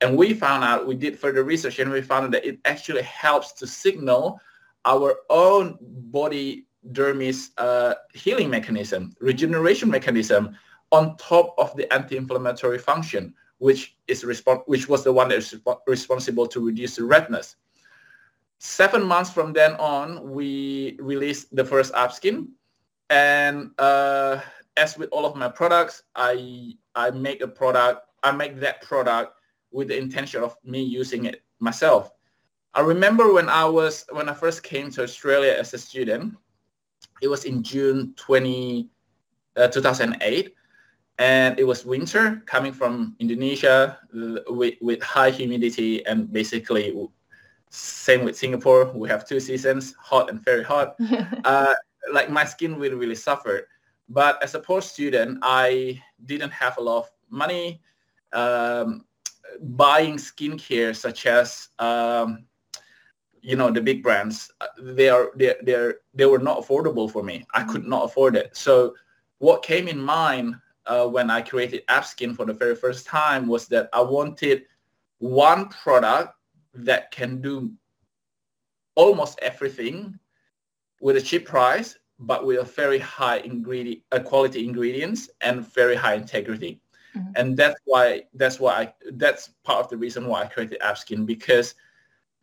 And 0.00 0.16
we 0.16 0.34
found 0.34 0.64
out, 0.64 0.86
we 0.86 0.94
did 0.94 1.18
further 1.18 1.44
research 1.44 1.78
and 1.78 1.90
we 1.90 2.02
found 2.02 2.32
that 2.34 2.44
it 2.44 2.58
actually 2.64 3.02
helps 3.02 3.52
to 3.54 3.66
signal 3.66 4.40
our 4.84 5.16
own 5.30 5.78
body 5.80 6.66
dermis 6.92 7.50
uh, 7.58 7.94
healing 8.14 8.50
mechanism, 8.50 9.14
regeneration 9.20 9.90
mechanism 9.90 10.56
on 10.92 11.16
top 11.16 11.54
of 11.58 11.74
the 11.76 11.92
anti-inflammatory 11.92 12.78
function, 12.78 13.34
which 13.58 13.96
is 14.06 14.22
respon- 14.22 14.62
which 14.66 14.88
was 14.88 15.02
the 15.02 15.12
one 15.12 15.28
that 15.28 15.38
is 15.38 15.56
responsible 15.86 16.46
to 16.46 16.64
reduce 16.64 16.96
the 16.96 17.04
redness. 17.04 17.56
Seven 18.58 19.02
months 19.02 19.30
from 19.30 19.52
then 19.52 19.72
on, 19.74 20.30
we 20.30 20.96
released 21.00 21.54
the 21.54 21.64
first 21.64 21.92
app 21.94 22.12
skin, 22.12 22.48
and 23.10 23.70
uh, 23.78 24.40
as 24.76 24.98
with 24.98 25.08
all 25.10 25.24
of 25.24 25.36
my 25.36 25.48
products, 25.48 26.02
I 26.14 26.74
I 26.94 27.10
make 27.10 27.42
a 27.42 27.48
product. 27.48 28.02
I 28.22 28.32
make 28.32 28.58
that 28.60 28.82
product 28.82 29.34
with 29.70 29.88
the 29.88 29.98
intention 29.98 30.42
of 30.42 30.56
me 30.64 30.82
using 30.82 31.26
it 31.26 31.42
myself. 31.60 32.10
I 32.74 32.80
remember 32.80 33.32
when 33.32 33.48
I 33.48 33.64
was 33.64 34.04
when 34.10 34.28
I 34.28 34.34
first 34.34 34.62
came 34.62 34.90
to 34.92 35.02
Australia 35.02 35.52
as 35.52 35.72
a 35.74 35.78
student, 35.78 36.36
it 37.22 37.28
was 37.28 37.44
in 37.44 37.62
June 37.62 38.12
20, 38.16 38.88
uh, 39.56 39.68
2008 39.68 40.54
and 41.18 41.58
it 41.58 41.64
was 41.64 41.86
winter 41.86 42.42
coming 42.46 42.72
from 42.72 43.16
Indonesia 43.18 43.98
with, 44.48 44.74
with 44.82 45.02
high 45.02 45.30
humidity 45.30 46.04
and 46.06 46.30
basically 46.30 46.94
same 47.70 48.24
with 48.24 48.36
Singapore. 48.36 48.92
We 48.94 49.08
have 49.08 49.26
two 49.26 49.40
seasons, 49.40 49.94
hot 49.98 50.30
and 50.30 50.44
very 50.44 50.62
hot. 50.62 50.96
uh, 51.44 51.74
like 52.12 52.30
my 52.30 52.44
skin 52.44 52.78
really, 52.78 52.94
really 52.94 53.14
suffered. 53.14 53.64
But 54.08 54.42
as 54.42 54.54
a 54.54 54.60
poor 54.60 54.80
student, 54.80 55.38
I 55.42 56.00
didn't 56.24 56.52
have 56.52 56.78
a 56.78 56.82
lot 56.82 56.98
of 56.98 57.10
money. 57.30 57.80
Um, 58.32 59.04
buying 59.60 60.16
skincare 60.16 60.94
such 60.94 61.26
as 61.26 61.68
um, 61.78 62.46
you 63.46 63.56
know 63.56 63.70
the 63.70 63.80
big 63.80 64.02
brands 64.02 64.50
they 64.80 65.08
are 65.08 65.30
they 65.36 65.54
they 65.62 65.92
they 66.14 66.26
were 66.26 66.38
not 66.38 66.58
affordable 66.58 67.10
for 67.10 67.22
me 67.22 67.44
i 67.54 67.62
could 67.62 67.86
not 67.86 68.04
afford 68.04 68.34
it 68.34 68.56
so 68.56 68.94
what 69.38 69.62
came 69.62 69.86
in 69.88 70.00
mind 70.00 70.56
uh, 70.86 71.06
when 71.06 71.30
i 71.30 71.40
created 71.40 71.86
AppSkin 71.86 72.34
for 72.34 72.44
the 72.44 72.52
very 72.52 72.74
first 72.74 73.06
time 73.06 73.46
was 73.46 73.68
that 73.68 73.88
i 73.92 74.00
wanted 74.00 74.64
one 75.18 75.68
product 75.68 76.34
that 76.74 77.10
can 77.10 77.40
do 77.40 77.70
almost 78.96 79.38
everything 79.40 80.18
with 81.00 81.16
a 81.16 81.20
cheap 81.20 81.46
price 81.46 81.96
but 82.18 82.46
with 82.46 82.58
a 82.60 82.64
very 82.64 82.98
high 82.98 83.38
ingredient 83.38 84.02
uh, 84.12 84.18
quality 84.18 84.64
ingredients 84.64 85.28
and 85.40 85.66
very 85.74 85.94
high 85.94 86.14
integrity 86.14 86.80
mm-hmm. 87.16 87.28
and 87.36 87.56
that's 87.56 87.80
why 87.84 88.22
that's 88.34 88.58
why 88.58 88.72
I, 88.72 88.94
that's 89.12 89.50
part 89.64 89.84
of 89.84 89.90
the 89.90 89.96
reason 89.96 90.26
why 90.26 90.42
i 90.42 90.46
created 90.46 90.80
AppSkin 90.80 91.26
because 91.26 91.74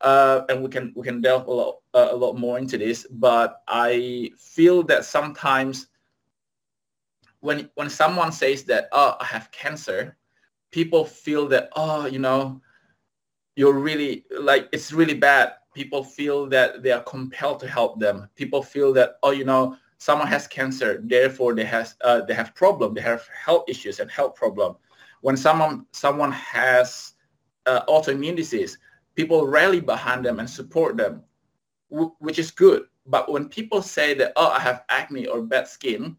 uh, 0.03 0.43
and 0.49 0.61
we 0.61 0.69
can 0.69 0.91
we 0.95 1.03
can 1.03 1.21
delve 1.21 1.47
a 1.47 1.51
lot 1.51 1.77
uh, 1.93 2.09
a 2.11 2.15
lot 2.15 2.37
more 2.37 2.59
into 2.59 2.77
this. 2.77 3.07
But 3.09 3.63
I 3.67 4.31
feel 4.37 4.83
that 4.83 5.05
sometimes 5.05 5.87
when 7.39 7.69
when 7.75 7.89
someone 7.89 8.31
says 8.31 8.63
that 8.65 8.89
oh 8.91 9.15
I 9.19 9.25
have 9.25 9.49
cancer, 9.51 10.17
people 10.71 11.05
feel 11.05 11.47
that 11.47 11.69
oh 11.75 12.05
you 12.05 12.19
know 12.19 12.61
you're 13.55 13.73
really 13.73 14.25
like 14.39 14.67
it's 14.71 14.91
really 14.91 15.15
bad. 15.15 15.53
People 15.73 16.03
feel 16.03 16.47
that 16.47 16.83
they 16.83 16.91
are 16.91 17.03
compelled 17.03 17.59
to 17.61 17.67
help 17.67 17.99
them. 17.99 18.29
People 18.35 18.61
feel 18.61 18.93
that 18.93 19.17
oh 19.23 19.31
you 19.31 19.45
know 19.45 19.77
someone 19.97 20.27
has 20.27 20.47
cancer, 20.47 20.99
therefore 21.03 21.55
they 21.55 21.63
has 21.63 21.95
uh, 22.01 22.21
they 22.21 22.33
have 22.33 22.53
problem, 22.55 22.93
they 22.93 23.01
have 23.01 23.27
health 23.45 23.63
issues 23.67 23.99
and 23.99 24.11
health 24.11 24.35
problem. 24.35 24.75
When 25.21 25.37
someone 25.37 25.85
someone 25.91 26.31
has 26.31 27.13
uh, 27.65 27.85
autoimmune 27.85 28.35
disease, 28.35 28.77
people 29.15 29.47
rally 29.47 29.79
behind 29.79 30.25
them 30.25 30.39
and 30.39 30.49
support 30.49 30.97
them, 30.97 31.23
which 31.89 32.39
is 32.39 32.51
good. 32.51 32.83
But 33.05 33.31
when 33.31 33.49
people 33.49 33.81
say 33.81 34.13
that, 34.15 34.33
oh, 34.35 34.49
I 34.49 34.59
have 34.59 34.83
acne 34.89 35.27
or 35.27 35.41
bad 35.41 35.67
skin, 35.67 36.15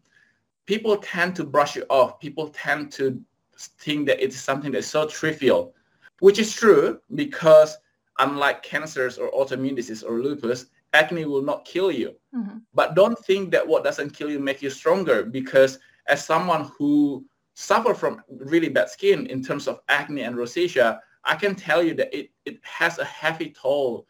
people 0.65 0.97
tend 0.97 1.35
to 1.35 1.43
brush 1.43 1.77
it 1.77 1.85
off. 1.89 2.19
People 2.19 2.49
tend 2.49 2.91
to 2.93 3.21
think 3.57 4.07
that 4.07 4.23
it's 4.23 4.37
something 4.37 4.71
that's 4.71 4.87
so 4.87 5.07
trivial, 5.07 5.73
which 6.19 6.39
is 6.39 6.53
true 6.53 6.99
because 7.13 7.77
unlike 8.19 8.63
cancers 8.63 9.17
or 9.17 9.31
autoimmune 9.31 9.75
disease 9.75 10.03
or 10.03 10.19
lupus, 10.19 10.67
acne 10.93 11.25
will 11.25 11.41
not 11.41 11.65
kill 11.65 11.91
you. 11.91 12.15
Mm-hmm. 12.33 12.57
But 12.73 12.95
don't 12.95 13.17
think 13.19 13.51
that 13.51 13.67
what 13.67 13.83
doesn't 13.83 14.11
kill 14.11 14.29
you 14.29 14.39
make 14.39 14.61
you 14.61 14.69
stronger 14.69 15.23
because 15.23 15.79
as 16.07 16.23
someone 16.23 16.71
who 16.77 17.25
suffer 17.55 17.93
from 17.93 18.21
really 18.29 18.69
bad 18.69 18.89
skin 18.89 19.27
in 19.27 19.43
terms 19.43 19.67
of 19.67 19.79
acne 19.89 20.21
and 20.21 20.35
rosacea, 20.35 20.99
I 21.23 21.35
can 21.35 21.55
tell 21.55 21.81
you 21.81 21.93
that 21.95 22.15
it, 22.17 22.29
it 22.45 22.59
has 22.63 22.99
a 22.99 23.05
heavy 23.05 23.49
toll 23.49 24.07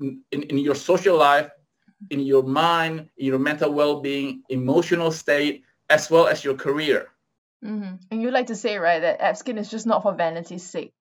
in, 0.00 0.22
in, 0.32 0.42
in 0.44 0.58
your 0.58 0.74
social 0.74 1.16
life, 1.16 1.50
in 2.10 2.20
your 2.20 2.42
mind, 2.42 3.08
in 3.18 3.26
your 3.26 3.38
mental 3.38 3.72
well-being, 3.72 4.42
emotional 4.48 5.10
state, 5.10 5.64
as 5.90 6.10
well 6.10 6.26
as 6.26 6.44
your 6.44 6.54
career. 6.54 7.08
Mm-hmm. 7.64 7.94
And 8.10 8.22
you 8.22 8.30
like 8.30 8.46
to 8.46 8.56
say, 8.56 8.78
right, 8.78 9.00
that 9.00 9.20
AppSkin 9.20 9.58
is 9.58 9.70
just 9.70 9.86
not 9.86 10.02
for 10.02 10.14
vanity's 10.14 10.62
sake. 10.62 10.92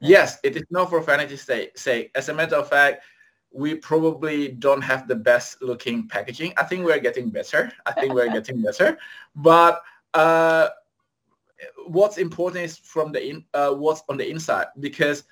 Yes, 0.00 0.38
it 0.42 0.56
is 0.56 0.64
not 0.70 0.90
for 0.90 1.00
vanity's 1.00 1.48
sake. 1.74 2.10
As 2.14 2.28
a 2.28 2.34
matter 2.34 2.56
of 2.56 2.68
fact, 2.68 3.02
we 3.52 3.74
probably 3.74 4.48
don't 4.48 4.82
have 4.82 5.08
the 5.08 5.16
best 5.16 5.60
looking 5.60 6.08
packaging. 6.08 6.54
I 6.56 6.64
think 6.64 6.84
we're 6.84 7.00
getting 7.00 7.30
better. 7.30 7.72
I 7.84 7.92
think 7.92 8.14
we're 8.14 8.32
getting 8.32 8.62
better. 8.68 8.96
But 9.34 9.82
uh, 10.14 10.68
what's 11.86 12.18
important 12.18 12.64
is 12.64 12.78
from 12.78 13.12
the 13.12 13.28
in, 13.28 13.44
uh, 13.54 13.72
what's 13.72 14.02
on 14.08 14.16
the 14.16 14.28
inside 14.28 14.66
because 14.80 15.24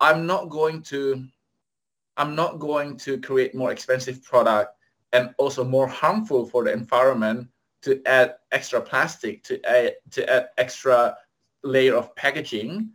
I'm 0.00 0.26
not 0.26 0.48
going 0.48 0.82
to 0.82 1.26
I'm 2.16 2.34
not 2.34 2.58
going 2.58 2.96
to 2.98 3.20
create 3.20 3.54
more 3.54 3.72
expensive 3.72 4.22
product 4.24 4.74
and 5.12 5.34
also 5.38 5.64
more 5.64 5.86
harmful 5.86 6.46
for 6.46 6.64
the 6.64 6.72
environment 6.72 7.48
to 7.82 8.00
add 8.06 8.36
extra 8.52 8.80
plastic 8.80 9.42
to 9.44 9.62
add 9.64 9.96
to 10.12 10.28
add 10.28 10.48
extra 10.58 11.16
layer 11.62 11.94
of 11.94 12.14
packaging 12.16 12.90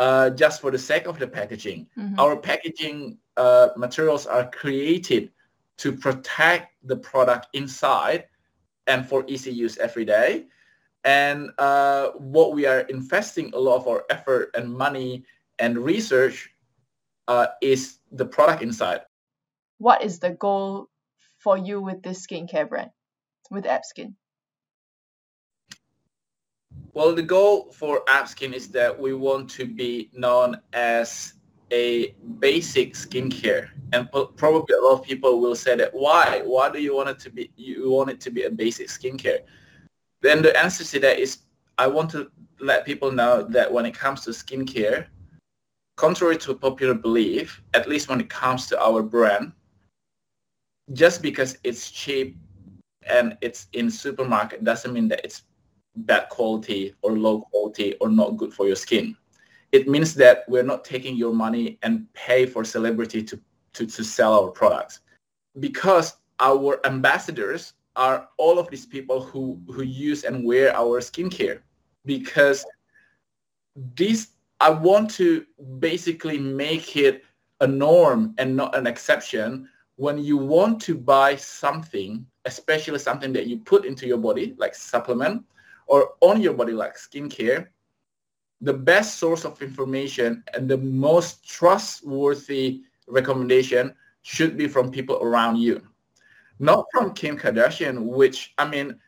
uh, 0.00 0.30
just 0.30 0.60
for 0.60 0.70
the 0.72 0.78
sake 0.78 1.06
of 1.06 1.18
the 1.18 1.28
packaging. 1.28 1.86
Mm-hmm. 1.96 2.18
Our 2.18 2.36
packaging 2.36 3.18
uh, 3.36 3.68
materials 3.76 4.26
are 4.26 4.50
created 4.50 5.30
to 5.78 5.92
protect 5.92 6.72
the 6.82 6.96
product 6.96 7.48
inside 7.52 8.24
and 8.86 9.06
for 9.06 9.24
easy 9.28 9.52
use 9.52 9.76
every 9.78 10.04
day 10.04 10.46
and 11.04 11.50
uh, 11.58 12.10
what 12.18 12.52
we 12.52 12.66
are 12.66 12.80
investing 12.80 13.50
a 13.54 13.58
lot 13.58 13.76
of 13.76 13.88
our 13.88 14.04
effort 14.10 14.50
and 14.54 14.72
money 14.72 15.24
and 15.58 15.78
research 15.78 16.50
uh, 17.28 17.46
is 17.62 17.98
the 18.12 18.24
product 18.24 18.62
inside. 18.62 19.00
What 19.78 20.02
is 20.02 20.18
the 20.18 20.30
goal 20.30 20.88
for 21.38 21.56
you 21.56 21.80
with 21.80 22.02
this 22.02 22.26
skincare 22.26 22.68
brand, 22.68 22.90
with 23.50 23.64
AppSkin? 23.64 24.14
Well, 26.92 27.14
the 27.14 27.22
goal 27.22 27.70
for 27.72 28.02
AppSkin 28.08 28.52
is 28.52 28.68
that 28.68 28.98
we 28.98 29.14
want 29.14 29.48
to 29.50 29.64
be 29.64 30.10
known 30.12 30.60
as 30.72 31.34
a 31.72 32.16
basic 32.40 32.94
skincare, 32.94 33.68
and 33.92 34.10
probably 34.36 34.74
a 34.74 34.80
lot 34.80 34.98
of 34.98 35.04
people 35.04 35.40
will 35.40 35.54
say 35.54 35.76
that 35.76 35.94
why? 35.94 36.42
Why 36.44 36.68
do 36.68 36.80
you 36.80 36.96
want 36.96 37.10
it 37.10 37.20
to 37.20 37.30
be? 37.30 37.52
You 37.56 37.90
want 37.90 38.10
it 38.10 38.20
to 38.22 38.30
be 38.30 38.42
a 38.44 38.50
basic 38.50 38.88
skincare? 38.88 39.40
then 40.22 40.42
the 40.42 40.56
answer 40.58 40.84
to 40.84 41.00
that 41.00 41.18
is 41.18 41.38
I 41.78 41.86
want 41.86 42.10
to 42.10 42.30
let 42.60 42.84
people 42.84 43.10
know 43.10 43.42
that 43.42 43.72
when 43.72 43.86
it 43.86 43.94
comes 43.94 44.22
to 44.22 44.30
skincare, 44.30 45.06
contrary 45.96 46.36
to 46.38 46.54
popular 46.54 46.94
belief, 46.94 47.62
at 47.72 47.88
least 47.88 48.08
when 48.08 48.20
it 48.20 48.28
comes 48.28 48.66
to 48.66 48.82
our 48.82 49.02
brand, 49.02 49.52
just 50.92 51.22
because 51.22 51.56
it's 51.64 51.90
cheap 51.90 52.36
and 53.08 53.36
it's 53.40 53.68
in 53.72 53.90
supermarket 53.90 54.62
doesn't 54.62 54.92
mean 54.92 55.08
that 55.08 55.24
it's 55.24 55.44
bad 56.06 56.28
quality 56.28 56.94
or 57.02 57.12
low 57.12 57.42
quality 57.42 57.94
or 58.00 58.08
not 58.08 58.36
good 58.36 58.52
for 58.52 58.66
your 58.66 58.76
skin. 58.76 59.16
It 59.72 59.88
means 59.88 60.14
that 60.14 60.44
we're 60.48 60.64
not 60.64 60.84
taking 60.84 61.16
your 61.16 61.32
money 61.32 61.78
and 61.82 62.12
pay 62.12 62.46
for 62.46 62.64
celebrity 62.64 63.22
to, 63.22 63.40
to, 63.74 63.86
to 63.86 64.04
sell 64.04 64.34
our 64.34 64.50
products. 64.50 65.00
Because 65.60 66.16
our 66.40 66.84
ambassadors 66.86 67.74
are 67.96 68.28
all 68.38 68.58
of 68.58 68.70
these 68.70 68.86
people 68.86 69.22
who, 69.22 69.60
who 69.68 69.82
use 69.82 70.24
and 70.24 70.44
wear 70.44 70.74
our 70.74 71.00
skincare 71.00 71.60
because 72.04 72.64
this 73.94 74.28
I 74.60 74.70
want 74.70 75.10
to 75.12 75.46
basically 75.78 76.38
make 76.38 76.96
it 76.96 77.24
a 77.60 77.66
norm 77.66 78.34
and 78.38 78.54
not 78.54 78.76
an 78.76 78.86
exception 78.86 79.68
when 79.96 80.18
you 80.18 80.36
want 80.36 80.80
to 80.82 80.94
buy 80.94 81.36
something, 81.36 82.26
especially 82.44 82.98
something 82.98 83.32
that 83.32 83.46
you 83.46 83.58
put 83.58 83.84
into 83.84 84.06
your 84.06 84.18
body 84.18 84.54
like 84.58 84.74
supplement 84.74 85.44
or 85.90 86.14
on 86.20 86.40
your 86.40 86.54
body 86.54 86.72
like 86.72 86.96
skincare, 86.96 87.68
the 88.60 88.72
best 88.72 89.18
source 89.18 89.44
of 89.44 89.60
information 89.60 90.44
and 90.54 90.68
the 90.68 90.78
most 90.78 91.46
trustworthy 91.48 92.82
recommendation 93.08 93.94
should 94.22 94.56
be 94.56 94.68
from 94.68 94.90
people 94.90 95.18
around 95.20 95.56
you 95.56 95.82
not 96.60 96.84
from 96.92 97.14
Kim 97.14 97.38
Kardashian, 97.38 98.04
which 98.04 98.52
I 98.58 98.68
mean, 98.68 99.00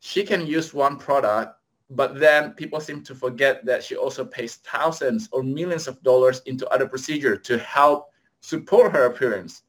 she 0.00 0.22
can 0.22 0.46
use 0.46 0.72
one 0.72 0.98
product, 0.98 1.56
but 1.88 2.20
then 2.20 2.52
people 2.52 2.78
seem 2.78 3.02
to 3.04 3.14
forget 3.14 3.64
that 3.64 3.82
she 3.82 3.96
also 3.96 4.24
pays 4.24 4.56
thousands 4.56 5.28
or 5.32 5.42
millions 5.42 5.88
of 5.88 6.00
dollars 6.02 6.42
into 6.44 6.68
other 6.68 6.86
procedures 6.86 7.40
to 7.44 7.58
help 7.58 8.10
support 8.42 8.92
her 8.92 9.06
appearance. 9.06 9.62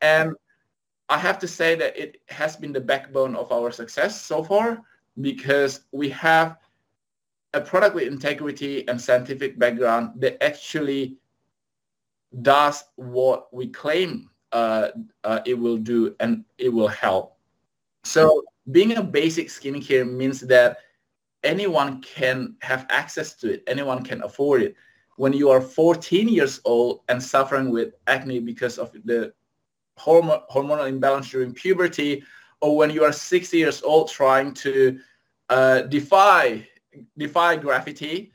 And 0.00 0.34
I 1.08 1.18
have 1.18 1.38
to 1.38 1.48
say 1.48 1.76
that 1.76 1.96
it 1.96 2.18
has 2.28 2.56
been 2.56 2.72
the 2.72 2.80
backbone 2.80 3.36
of 3.36 3.52
our 3.52 3.70
success 3.70 4.20
so 4.20 4.42
far 4.42 4.82
because 5.20 5.80
we 5.92 6.08
have 6.10 6.58
a 7.54 7.60
product 7.60 7.94
with 7.94 8.08
integrity 8.08 8.86
and 8.88 9.00
scientific 9.00 9.58
background 9.58 10.12
that 10.16 10.42
actually 10.42 11.18
does 12.40 12.84
what 12.96 13.52
we 13.52 13.66
claim 13.68 14.30
uh, 14.52 14.88
uh, 15.24 15.40
it 15.44 15.54
will 15.54 15.76
do 15.76 16.14
and 16.20 16.44
it 16.58 16.68
will 16.68 16.88
help. 16.88 17.36
So 18.04 18.44
being 18.70 18.96
a 18.96 19.02
basic 19.02 19.48
skincare 19.48 20.10
means 20.10 20.40
that 20.40 20.78
anyone 21.42 22.00
can 22.02 22.54
have 22.60 22.86
access 22.90 23.34
to 23.36 23.52
it. 23.54 23.62
Anyone 23.66 24.04
can 24.04 24.22
afford 24.22 24.62
it. 24.62 24.76
When 25.16 25.32
you 25.32 25.50
are 25.50 25.60
14 25.60 26.28
years 26.28 26.60
old 26.64 27.00
and 27.08 27.22
suffering 27.22 27.70
with 27.70 27.94
acne 28.06 28.40
because 28.40 28.78
of 28.78 28.92
the 29.04 29.32
hormonal 29.98 30.88
imbalance 30.88 31.30
during 31.30 31.52
puberty, 31.52 32.22
or 32.62 32.76
when 32.76 32.90
you 32.90 33.04
are 33.04 33.12
six 33.12 33.52
years 33.52 33.82
old 33.82 34.08
trying 34.08 34.54
to 34.54 34.98
uh, 35.50 35.82
defy 35.82 36.66
defy 37.18 37.56
gravity, 37.56 38.32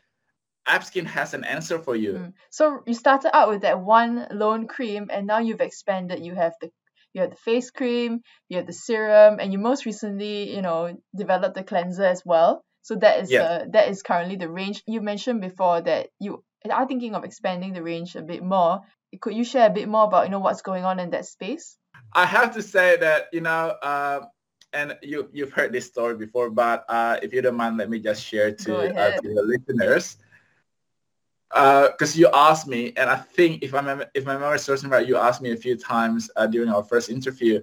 AppSkin 0.68 1.06
has 1.06 1.34
an 1.34 1.44
answer 1.46 1.80
for 1.80 1.96
you. 1.96 2.14
Mm. 2.14 2.34
So 2.50 2.82
you 2.86 2.94
started 2.94 3.36
out 3.36 3.50
with 3.50 3.62
that 3.62 3.80
one 3.80 4.28
lone 4.32 4.68
cream, 4.68 5.10
and 5.12 5.26
now 5.26 5.40
you've 5.40 5.62
expanded. 5.62 6.24
You 6.24 6.36
have 6.36 6.54
the 6.62 6.70
you 7.14 7.22
have 7.22 7.32
the 7.32 7.38
face 7.38 7.72
cream, 7.72 8.22
you 8.50 8.58
have 8.58 8.68
the 8.68 8.74
serum, 8.74 9.40
and 9.40 9.52
you 9.52 9.58
most 9.58 9.86
recently, 9.86 10.54
you 10.54 10.62
know, 10.62 10.96
developed 11.16 11.56
the 11.56 11.64
cleanser 11.64 12.04
as 12.04 12.22
well. 12.26 12.64
So 12.82 12.96
that 12.96 13.22
is 13.22 13.32
yeah. 13.32 13.42
the 13.42 13.70
that 13.72 13.88
is 13.90 14.04
currently 14.04 14.36
the 14.36 14.50
range. 14.50 14.84
You 14.86 15.02
mentioned 15.02 15.42
before 15.42 15.82
that 15.82 16.10
you 16.20 16.44
are 16.70 16.88
thinking 16.88 17.16
of 17.16 17.24
expanding 17.24 17.74
the 17.74 17.84
range 17.84 18.16
a 18.16 18.22
bit 18.22 18.44
more. 18.44 18.82
Could 19.22 19.36
you 19.36 19.46
share 19.46 19.68
a 19.68 19.74
bit 19.74 19.88
more 19.88 20.04
about 20.04 20.26
you 20.26 20.32
know 20.32 20.40
what's 20.40 20.62
going 20.62 20.84
on 20.84 21.00
in 21.00 21.12
that 21.12 21.26
space? 21.26 21.78
I 22.14 22.26
have 22.26 22.54
to 22.56 22.62
say 22.62 22.98
that 22.98 23.28
you 23.32 23.42
know. 23.42 23.76
Uh, 23.82 24.26
and 24.74 24.98
you 25.02 25.30
you've 25.32 25.54
heard 25.54 25.72
this 25.72 25.86
story 25.86 26.16
before, 26.16 26.50
but 26.50 26.84
uh, 26.90 27.18
if 27.24 27.34
you 27.34 27.42
don't 27.42 27.56
mind, 27.56 27.78
let 27.78 27.90
me 27.90 28.00
just 28.00 28.22
share 28.24 28.52
to, 28.52 28.94
uh, 29.00 29.12
to 29.22 29.34
the 29.34 29.42
listeners 29.42 30.18
because 31.50 32.16
uh, 32.16 32.20
you 32.20 32.30
asked 32.34 32.68
me, 32.68 32.94
and 32.98 33.10
I 33.10 33.16
think 33.16 33.64
if 33.64 33.74
I'm, 33.74 34.04
if 34.14 34.26
my 34.26 34.38
memory 34.38 34.60
serves 34.60 34.84
me 34.84 34.90
right, 34.90 35.08
you 35.08 35.18
asked 35.18 35.42
me 35.42 35.52
a 35.52 35.56
few 35.56 35.78
times 35.78 36.30
uh, 36.36 36.48
during 36.48 36.70
our 36.70 36.84
first 36.84 37.10
interview, 37.10 37.62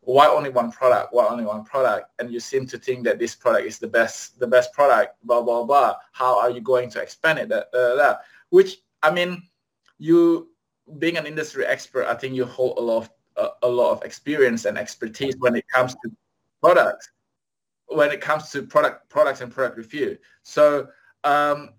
why 0.00 0.26
only 0.26 0.50
one 0.50 0.72
product? 0.72 1.12
Why 1.12 1.26
only 1.26 1.44
one 1.44 1.64
product? 1.64 2.10
And 2.18 2.32
you 2.32 2.40
seem 2.40 2.66
to 2.68 2.78
think 2.78 3.04
that 3.04 3.18
this 3.18 3.34
product 3.34 3.66
is 3.66 3.78
the 3.78 3.88
best 3.88 4.38
the 4.38 4.46
best 4.46 4.72
product. 4.72 5.16
Blah 5.24 5.42
blah 5.42 5.64
blah. 5.64 5.96
How 6.12 6.38
are 6.40 6.50
you 6.50 6.60
going 6.60 6.88
to 6.90 7.00
expand 7.00 7.38
it? 7.38 7.48
That, 7.48 7.70
that. 7.72 8.20
Which 8.50 8.78
I 9.02 9.10
mean, 9.10 9.42
you 9.98 10.50
being 10.98 11.16
an 11.16 11.26
industry 11.26 11.66
expert, 11.66 12.06
I 12.06 12.14
think 12.14 12.34
you 12.34 12.44
hold 12.46 12.78
a 12.78 12.80
lot 12.80 12.98
of 12.98 13.10
uh, 13.36 13.48
a 13.62 13.68
lot 13.68 13.92
of 13.92 14.02
experience 14.02 14.64
and 14.64 14.78
expertise 14.78 15.36
when 15.38 15.56
it 15.56 15.66
comes 15.68 15.94
to 15.94 16.10
products, 16.62 17.10
when 17.86 18.10
it 18.10 18.20
comes 18.20 18.50
to 18.50 18.62
product 18.62 19.08
products 19.08 19.40
and 19.40 19.52
product 19.52 19.76
review. 19.76 20.18
So 20.42 20.88
um, 21.24 21.70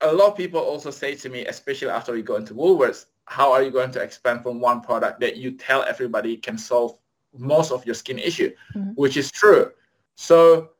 a 0.00 0.12
lot 0.12 0.30
of 0.30 0.36
people 0.36 0.60
also 0.60 0.90
say 0.90 1.14
to 1.16 1.28
me, 1.28 1.46
especially 1.46 1.88
after 1.88 2.12
we 2.12 2.22
go 2.22 2.36
into 2.36 2.54
Woolworths, 2.54 3.06
how 3.26 3.52
are 3.52 3.62
you 3.62 3.70
going 3.70 3.90
to 3.92 4.00
expand 4.00 4.42
from 4.42 4.60
one 4.60 4.80
product 4.80 5.20
that 5.20 5.36
you 5.36 5.52
tell 5.52 5.82
everybody 5.82 6.36
can 6.36 6.56
solve 6.56 6.98
most 7.36 7.70
of 7.72 7.84
your 7.84 7.94
skin 7.94 8.18
issue, 8.18 8.50
mm-hmm. 8.74 8.90
which 8.92 9.16
is 9.16 9.30
true. 9.30 9.70
So 10.14 10.70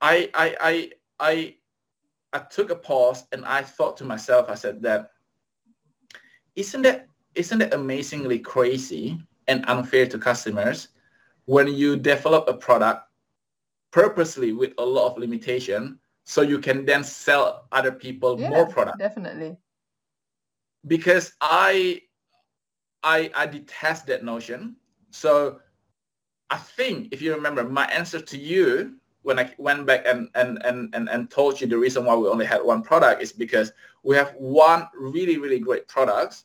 I, 0.00 0.30
I, 0.34 0.56
I, 0.60 0.90
I, 1.20 1.54
I 2.32 2.38
took 2.40 2.70
a 2.70 2.76
pause 2.76 3.24
and 3.30 3.44
I 3.44 3.62
thought 3.62 3.96
to 3.98 4.04
myself, 4.04 4.48
I 4.48 4.56
said 4.56 4.82
that, 4.82 5.12
isn't 6.56 6.82
that, 6.82 7.08
isn't 7.34 7.62
it 7.62 7.74
amazingly 7.74 8.38
crazy 8.38 9.18
and 9.48 9.64
unfair 9.68 10.06
to 10.06 10.18
customers 10.18 10.88
when 11.46 11.68
you 11.68 11.96
develop 11.96 12.48
a 12.48 12.54
product 12.54 13.08
purposely 13.90 14.52
with 14.52 14.72
a 14.78 14.84
lot 14.84 15.12
of 15.12 15.18
limitation 15.18 15.98
so 16.24 16.40
you 16.40 16.58
can 16.58 16.84
then 16.84 17.04
sell 17.04 17.68
other 17.70 17.92
people 17.92 18.40
yeah, 18.40 18.48
more 18.48 18.66
product? 18.66 18.98
definitely. 18.98 19.56
Because 20.86 21.32
i 21.40 22.00
i 23.02 23.30
i 23.34 23.46
detest 23.46 24.06
that 24.06 24.24
notion. 24.24 24.76
So 25.10 25.60
i 26.50 26.56
think 26.56 27.08
if 27.12 27.22
you 27.22 27.34
remember 27.34 27.64
my 27.64 27.86
answer 27.86 28.20
to 28.20 28.38
you 28.38 28.96
when 29.22 29.38
i 29.38 29.50
went 29.58 29.86
back 29.86 30.04
and 30.06 30.28
and 30.34 30.62
and 30.64 30.94
and, 30.94 31.08
and 31.08 31.30
told 31.30 31.60
you 31.60 31.66
the 31.66 31.78
reason 31.78 32.04
why 32.04 32.14
we 32.14 32.28
only 32.28 32.44
had 32.44 32.62
one 32.62 32.82
product 32.82 33.22
is 33.22 33.32
because 33.32 33.72
we 34.02 34.14
have 34.16 34.34
one 34.36 34.86
really 34.94 35.38
really 35.38 35.58
great 35.58 35.88
product 35.88 36.44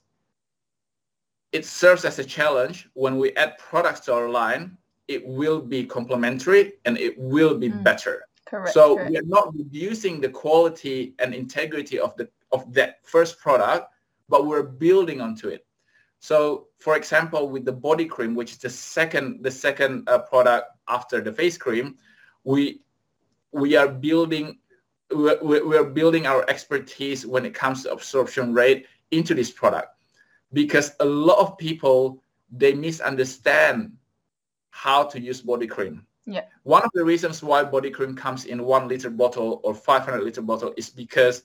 it 1.51 1.65
serves 1.65 2.05
as 2.05 2.19
a 2.19 2.23
challenge 2.23 2.89
when 2.93 3.17
we 3.17 3.35
add 3.35 3.57
products 3.57 4.01
to 4.01 4.13
our 4.13 4.29
line 4.29 4.77
it 5.07 5.25
will 5.25 5.59
be 5.59 5.83
complementary 5.83 6.73
and 6.85 6.97
it 6.97 7.17
will 7.17 7.57
be 7.57 7.69
mm. 7.69 7.83
better 7.83 8.23
Correct. 8.49 8.73
So 8.73 8.95
correct. 8.95 9.12
we 9.12 9.17
are 9.17 9.23
not 9.27 9.53
reducing 9.55 10.19
the 10.19 10.29
quality 10.29 11.13
and 11.19 11.35
integrity 11.35 11.99
of 11.99 12.15
the 12.17 12.29
of 12.51 12.73
that 12.73 13.05
first 13.05 13.38
product, 13.38 13.93
but 14.27 14.47
we're 14.47 14.63
building 14.63 15.21
onto 15.21 15.49
it. 15.49 15.67
So, 16.19 16.67
for 16.79 16.97
example, 16.97 17.49
with 17.49 17.63
the 17.63 17.71
body 17.71 18.05
cream, 18.05 18.33
which 18.33 18.53
is 18.53 18.57
the 18.57 18.69
second 18.69 19.43
the 19.43 19.51
second 19.51 20.09
uh, 20.09 20.19
product 20.19 20.71
after 20.88 21.21
the 21.21 21.31
face 21.31 21.57
cream, 21.59 21.97
we 22.43 22.81
we 23.51 23.75
are 23.75 23.88
building 23.88 24.57
we 25.15 25.62
we 25.62 25.77
are 25.77 25.85
building 25.85 26.25
our 26.25 26.43
expertise 26.49 27.27
when 27.27 27.45
it 27.45 27.53
comes 27.53 27.83
to 27.83 27.91
absorption 27.91 28.51
rate 28.51 28.88
into 29.12 29.35
this 29.35 29.51
product 29.51 29.89
because 30.53 30.93
a 30.99 31.05
lot 31.05 31.39
of 31.39 31.57
people 31.57 32.21
they 32.51 32.73
misunderstand 32.73 33.91
how 34.71 35.03
to 35.03 35.19
use 35.19 35.41
body 35.41 35.67
cream 35.67 36.05
yeah. 36.29 36.43
One 36.62 36.83
of 36.83 36.91
the 36.93 37.03
reasons 37.03 37.41
why 37.41 37.63
body 37.63 37.89
cream 37.89 38.15
comes 38.15 38.45
in 38.45 38.63
one 38.63 38.88
liter 38.88 39.09
bottle 39.09 39.62
or 39.63 39.73
500 39.73 40.23
liter 40.23 40.43
bottle 40.43 40.73
is 40.77 40.89
because 40.89 41.41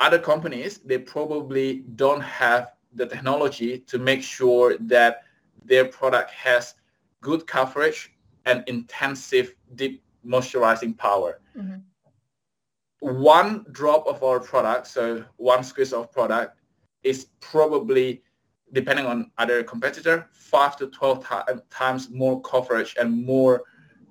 other 0.00 0.18
companies, 0.18 0.78
they 0.78 0.98
probably 0.98 1.84
don't 1.96 2.22
have 2.22 2.72
the 2.94 3.06
technology 3.06 3.80
to 3.80 3.98
make 3.98 4.22
sure 4.22 4.78
that 4.78 5.24
their 5.64 5.84
product 5.84 6.30
has 6.30 6.74
good 7.20 7.46
coverage 7.46 8.14
and 8.46 8.64
intensive 8.68 9.54
deep 9.74 10.02
moisturizing 10.24 10.96
power. 10.96 11.40
Mm-hmm. 11.56 11.80
One 13.00 13.66
drop 13.72 14.06
of 14.06 14.22
our 14.22 14.40
product, 14.40 14.86
so 14.86 15.24
one 15.36 15.62
squeeze 15.62 15.92
of 15.92 16.10
product, 16.10 16.58
is 17.06 17.28
probably 17.40 18.22
depending 18.72 19.06
on 19.06 19.30
other 19.38 19.62
competitor, 19.62 20.28
five 20.32 20.76
to 20.76 20.88
12 20.88 21.28
t- 21.28 21.54
times 21.70 22.10
more 22.10 22.42
coverage 22.42 22.96
and 22.98 23.24
more 23.24 23.62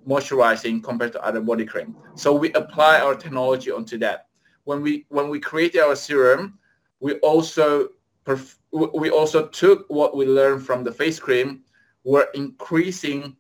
moisturizing 0.08 0.84
compared 0.84 1.12
to 1.12 1.22
other 1.24 1.42
body 1.42 1.66
cream. 1.66 1.96
So 2.16 2.34
we 2.34 2.54
apply 2.54 3.00
our 3.02 3.16
technology 3.16 3.72
onto 3.72 3.98
that. 4.00 4.28
When 4.64 4.82
we 4.82 5.06
when 5.10 5.30
we 5.30 5.40
create 5.40 5.78
our 5.78 5.96
serum, 5.96 6.58
we 7.00 7.16
also 7.16 7.90
perf- 8.26 8.58
we 8.72 9.10
also 9.10 9.48
took 9.48 9.86
what 9.90 10.16
we 10.16 10.26
learned 10.26 10.66
from 10.66 10.84
the 10.84 10.92
face 10.92 11.20
cream. 11.20 11.64
We're 12.04 12.28
increasing 12.34 13.36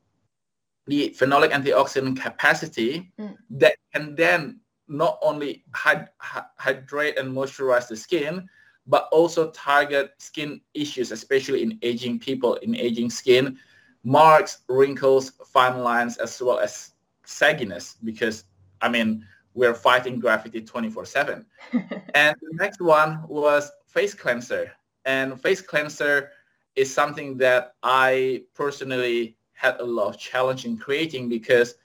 the 0.87 1.15
phenolic 1.17 1.51
antioxidant 1.51 2.21
capacity 2.21 3.11
mm. 3.19 3.35
that 3.51 3.75
can 3.93 4.15
then 4.15 4.59
not 4.87 5.17
only 5.23 5.63
hyd- 5.71 6.09
hydrate 6.19 7.17
and 7.17 7.33
moisturize 7.33 7.87
the 7.87 7.95
skin, 7.95 8.47
but 8.87 9.09
also 9.11 9.51
target 9.51 10.13
skin 10.17 10.61
issues, 10.73 11.11
especially 11.11 11.63
in 11.63 11.79
aging 11.81 12.19
people, 12.19 12.55
in 12.55 12.75
aging 12.75 13.09
skin, 13.09 13.57
marks, 14.03 14.59
wrinkles, 14.67 15.31
fine 15.47 15.79
lines, 15.79 16.17
as 16.17 16.39
well 16.41 16.59
as 16.59 16.91
sagginess, 17.25 17.95
because, 18.03 18.45
I 18.81 18.89
mean, 18.89 19.25
we're 19.55 19.73
fighting 19.73 20.19
gravity 20.19 20.61
24-7. 20.61 21.45
and 22.13 22.35
the 22.41 22.53
next 22.53 22.81
one 22.81 23.23
was 23.27 23.71
face 23.87 24.13
cleanser. 24.13 24.71
And 25.05 25.39
face 25.41 25.61
cleanser 25.61 26.31
is 26.75 26.93
something 26.93 27.37
that 27.37 27.75
I 27.81 28.43
personally 28.53 29.37
had 29.53 29.79
a 29.79 29.83
lot 29.83 30.09
of 30.09 30.19
challenge 30.19 30.65
in 30.65 30.77
creating 30.77 31.29
because 31.29 31.75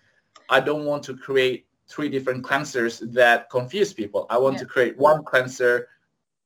I 0.48 0.60
don't 0.60 0.84
want 0.84 1.04
to 1.04 1.16
create 1.16 1.66
three 1.86 2.08
different 2.08 2.44
cleansers 2.44 3.00
that 3.12 3.48
confuse 3.50 3.92
people. 3.92 4.26
I 4.30 4.38
want 4.38 4.54
yeah. 4.54 4.60
to 4.60 4.66
create 4.66 4.98
one 4.98 5.24
cleanser 5.24 5.88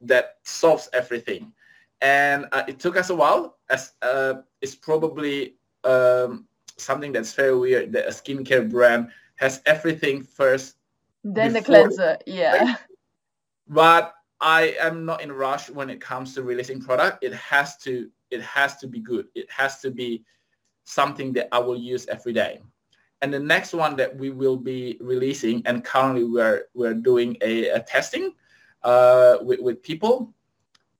that 0.08 0.38
solves 0.42 0.88
everything. 0.92 1.52
And 2.00 2.46
uh, 2.52 2.64
it 2.68 2.78
took 2.78 2.96
us 2.96 3.10
a 3.10 3.14
while. 3.14 3.58
As 3.70 3.92
uh, 4.02 4.34
it's 4.60 4.74
probably 4.74 5.56
um, 5.84 6.46
something 6.76 7.12
that's 7.12 7.32
very 7.32 7.56
weird 7.56 7.92
that 7.92 8.06
a 8.06 8.10
skincare 8.10 8.68
brand 8.70 9.08
has 9.36 9.62
everything 9.66 10.22
first. 10.22 10.76
Then 11.22 11.52
the 11.52 11.62
cleanser, 11.62 12.18
yeah. 12.26 12.76
But 13.66 14.14
I 14.40 14.76
am 14.78 15.06
not 15.06 15.22
in 15.22 15.30
a 15.30 15.34
rush 15.34 15.70
when 15.70 15.88
it 15.88 16.00
comes 16.00 16.34
to 16.34 16.42
releasing 16.42 16.80
product. 16.80 17.24
It 17.24 17.32
has 17.34 17.78
to 17.78 18.10
it 18.30 18.42
has 18.42 18.76
to 18.78 18.86
be 18.86 19.00
good. 19.00 19.28
It 19.34 19.50
has 19.50 19.80
to 19.80 19.90
be 19.90 20.24
something 20.84 21.32
that 21.34 21.48
I 21.52 21.58
will 21.58 21.78
use 21.78 22.06
every 22.08 22.32
day. 22.32 22.60
And 23.22 23.32
the 23.32 23.40
next 23.40 23.72
one 23.72 23.96
that 23.96 24.14
we 24.14 24.30
will 24.30 24.56
be 24.58 24.98
releasing, 25.00 25.62
and 25.66 25.82
currently 25.82 26.24
we're 26.24 26.64
we're 26.74 26.94
doing 26.94 27.38
a, 27.40 27.68
a 27.70 27.80
testing, 27.80 28.34
uh, 28.84 29.38
with, 29.42 29.60
with 29.60 29.82
people 29.82 30.32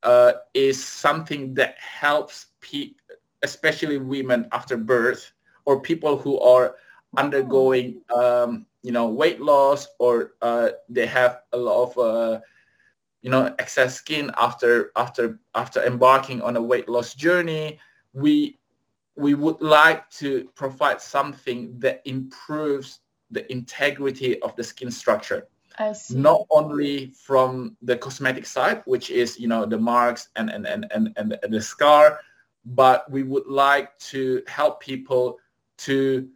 uh, 0.03 0.33
is 0.55 0.83
something 0.83 1.55
that 1.55 1.77
helps 1.79 2.49
pe- 2.61 2.94
especially 3.42 3.99
women 3.99 4.47
after 4.53 4.77
birth 4.77 5.33
or 5.66 5.81
people 5.81 6.18
who 6.18 6.38
are 6.40 6.77
undergoing 7.16 8.01
um, 8.14 8.66
you 8.83 8.92
know 8.92 9.09
weight 9.09 9.40
loss 9.40 9.88
or 9.99 10.33
uh, 10.42 10.70
they 10.88 11.07
have 11.07 11.40
a 11.53 11.57
lot 11.57 11.83
of 11.85 11.99
uh, 11.99 12.40
you 13.23 13.31
know 13.31 13.55
excess 13.59 13.94
skin 13.94 14.31
after 14.37 14.90
after 14.97 15.38
after 15.55 15.83
embarking 15.85 16.42
on 16.42 16.57
a 16.57 16.62
weight 16.62 16.88
loss 16.88 17.14
journey 17.14 17.79
we 18.12 18.59
we 19.16 19.35
would 19.35 19.61
like 19.61 20.09
to 20.11 20.49
provide 20.55 21.01
something 21.01 21.79
that 21.79 22.03
improves 22.05 23.01
the 23.31 23.51
integrity 23.51 24.40
of 24.42 24.55
the 24.57 24.64
skin 24.64 24.90
structure. 24.90 25.47
Not 26.10 26.46
only 26.50 27.12
from 27.18 27.76
the 27.82 27.96
cosmetic 27.96 28.46
side 28.46 28.82
which 28.84 29.10
is 29.10 29.38
you 29.38 29.48
know 29.48 29.66
the 29.66 29.78
marks 29.78 30.28
and 30.37 30.50
and 30.50 30.66
and 30.66 30.87
and, 30.94 31.12
and, 31.16 31.37
the 31.52 31.60
scar 31.60 32.20
but 32.64 33.10
we 33.10 33.22
would 33.22 33.46
like 33.46 33.96
to 33.98 34.42
help 34.46 34.80
people 34.80 35.38
to 35.76 36.28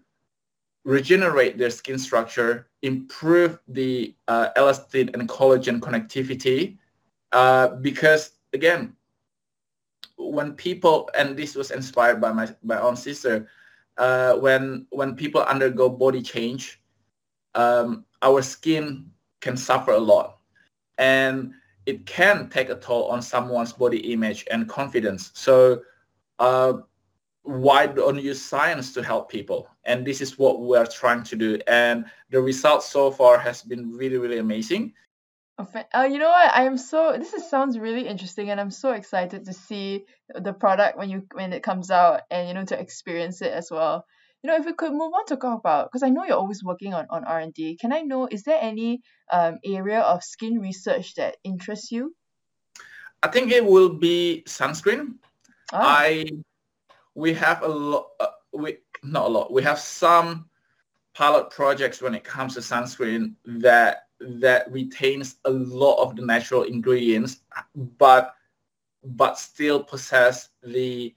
regenerate 0.88 1.59
their 1.59 1.70
skin 1.70 1.98
structure, 1.98 2.68
improve 2.83 3.59
the 3.68 4.14
uh, 4.27 4.48
elastin 4.57 5.12
and 5.14 5.29
collagen 5.29 5.81
connectivity, 5.81 6.79
uh, 7.33 7.68
because 7.85 8.33
again, 8.55 8.96
when 10.16 10.53
people 10.55 11.11
and 11.16 11.37
this 11.37 11.55
was 11.55 11.70
inspired 11.70 12.20
by 12.20 12.33
my 12.33 12.48
my 12.62 12.81
own 12.81 12.96
sister, 12.96 13.48
uh, 13.98 14.35
when 14.35 14.87
when 14.90 15.14
people 15.14 15.42
undergo 15.42 15.88
body 15.88 16.22
change, 16.22 16.81
um, 17.55 18.05
our 18.22 18.42
skin 18.42 19.11
can 19.40 19.57
suffer 19.57 19.92
a 19.92 19.98
lot, 19.98 20.38
and 20.98 21.53
it 21.87 22.05
can 22.07 22.48
take 22.51 22.68
a 22.68 22.74
toll 22.74 23.09
on 23.09 23.22
someone's 23.22 23.72
body 23.72 24.12
image 24.12 24.46
and 24.51 24.68
confidence. 24.68 25.31
So 25.35 25.83
uh, 26.38 26.74
why 27.42 27.87
don't 27.87 28.16
you 28.16 28.22
use 28.22 28.42
science 28.42 28.92
to 28.92 29.03
help 29.03 29.31
people? 29.31 29.68
And 29.85 30.07
this 30.07 30.20
is 30.20 30.38
what 30.38 30.61
we 30.61 30.77
are 30.77 30.87
trying 30.87 31.22
to 31.24 31.37
do. 31.37 31.59
And 31.66 32.05
the 32.31 32.42
results 32.42 32.88
so 32.90 33.11
far 33.11 33.38
has 33.38 33.62
been 33.62 33.90
really, 33.96 34.18
really 34.18 34.38
amazing. 34.38 34.92
Uh, 35.59 36.03
you 36.03 36.18
know 36.18 36.29
what? 36.29 36.55
I 36.55 36.64
am 36.64 36.77
so. 36.77 37.16
This 37.18 37.33
is, 37.33 37.48
sounds 37.51 37.79
really 37.79 38.07
interesting, 38.07 38.51
and 38.51 38.61
I'm 38.61 38.70
so 38.70 38.92
excited 38.92 39.46
to 39.46 39.53
see 39.53 40.05
the 40.33 40.53
product 40.53 40.96
when 40.96 41.11
you 41.11 41.27
when 41.33 41.53
it 41.53 41.64
comes 41.64 41.90
out, 41.90 42.20
and 42.31 42.46
you 42.46 42.55
know 42.55 42.64
to 42.66 42.79
experience 42.79 43.42
it 43.42 43.53
as 43.53 43.68
well. 43.68 44.07
You 44.42 44.48
know, 44.48 44.57
if 44.57 44.66
we 44.66 44.72
could 44.72 44.92
move 44.92 45.12
on 45.12 45.27
to 45.27 45.37
talk 45.37 45.59
about, 45.59 45.90
because 45.90 46.05
I 46.05 46.11
know 46.11 46.24
you're 46.24 46.37
always 46.37 46.62
working 46.62 46.94
on 46.94 47.07
on 47.11 47.24
R 47.24 47.40
and 47.40 47.53
D. 47.53 47.77
Can 47.77 47.92
I 47.92 48.03
know 48.03 48.29
is 48.31 48.44
there 48.44 48.59
any 48.61 49.01
um 49.33 49.59
area 49.64 50.01
of 50.01 50.22
skin 50.22 50.61
research 50.61 51.14
that 51.14 51.37
interests 51.42 51.90
you? 51.90 52.14
I 53.22 53.29
think 53.29 53.51
it 53.51 53.64
will 53.64 53.88
be 53.88 54.44
sunscreen. 54.46 55.16
Ah. 55.72 56.07
I 56.07 56.27
we 57.14 57.35
have 57.35 57.62
a 57.62 57.68
lot. 57.68 58.11
Uh, 58.20 58.29
we 58.53 58.79
not 59.03 59.27
a 59.27 59.29
lot. 59.29 59.53
We 59.53 59.62
have 59.64 59.79
some 59.79 60.48
pilot 61.14 61.51
projects 61.51 62.01
when 62.01 62.14
it 62.14 62.22
comes 62.22 62.55
to 62.55 62.61
sunscreen 62.61 63.35
that 63.44 64.07
that 64.20 64.70
retains 64.70 65.37
a 65.44 65.51
lot 65.51 65.96
of 66.03 66.14
the 66.16 66.24
natural 66.24 66.62
ingredients, 66.62 67.42
but 67.98 68.35
but 69.03 69.38
still 69.38 69.83
possess 69.83 70.51
the 70.62 71.14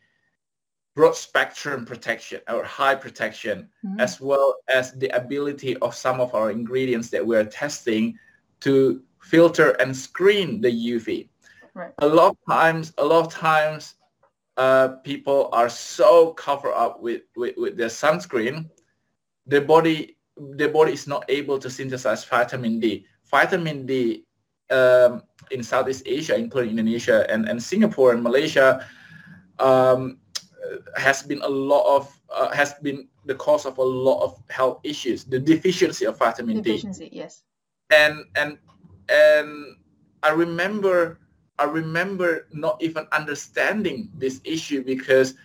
broad 0.95 1.15
spectrum 1.15 1.85
protection 1.85 2.41
or 2.49 2.63
high 2.63 2.95
protection, 2.95 3.69
Mhm. 3.85 3.99
as 3.99 4.19
well 4.19 4.55
as 4.67 4.91
the 4.93 5.09
ability 5.09 5.77
of 5.77 5.95
some 5.95 6.19
of 6.19 6.35
our 6.35 6.51
ingredients 6.51 7.09
that 7.09 7.25
we're 7.25 7.45
testing 7.45 8.17
to 8.59 9.01
filter 9.21 9.71
and 9.81 9.95
screen 9.95 10.61
the 10.61 10.71
UV. 10.71 11.29
Right. 11.73 11.93
A 11.99 12.07
lot 12.07 12.31
of 12.31 12.37
times, 12.49 12.93
a 12.97 13.05
lot 13.05 13.25
of 13.25 13.31
times, 13.31 13.95
uh, 14.57 14.89
people 15.03 15.49
are 15.53 15.69
so 15.69 16.33
covered 16.33 16.73
up 16.73 17.01
with, 17.01 17.21
with, 17.37 17.55
with 17.57 17.77
their 17.77 17.87
sunscreen, 17.87 18.69
their 19.45 19.61
body 19.61 20.17
their 20.37 20.69
body 20.69 20.93
is 20.93 21.07
not 21.07 21.23
able 21.29 21.59
to 21.59 21.69
synthesize 21.69 22.23
vitamin 22.23 22.79
D. 22.79 23.05
Vitamin 23.29 23.85
D 23.85 24.25
um, 24.69 25.21
in 25.51 25.61
Southeast 25.61 26.03
Asia, 26.05 26.35
including 26.35 26.71
Indonesia 26.71 27.29
and, 27.29 27.47
and 27.47 27.61
Singapore 27.61 28.13
and 28.13 28.23
Malaysia, 28.23 28.87
um, 29.59 30.17
has 30.95 31.23
been 31.23 31.41
a 31.41 31.49
lot 31.49 31.83
of 31.95 32.19
uh, 32.29 32.49
has 32.49 32.73
been 32.75 33.07
the 33.25 33.35
cause 33.35 33.65
of 33.65 33.77
a 33.77 33.83
lot 33.83 34.21
of 34.23 34.41
health 34.49 34.79
issues. 34.83 35.23
The 35.23 35.39
deficiency 35.39 36.05
of 36.05 36.17
vitamin 36.17 36.61
D 36.61 36.61
Deficiency, 36.61 37.09
yes. 37.11 37.43
and 37.91 38.25
and 38.35 38.57
and 39.09 39.75
I 40.23 40.31
remember 40.31 41.19
I 41.59 41.65
remember 41.65 42.47
not 42.51 42.81
even 42.81 43.07
understanding 43.11 44.09
this 44.15 44.41
issue 44.43 44.83
because 44.83 45.35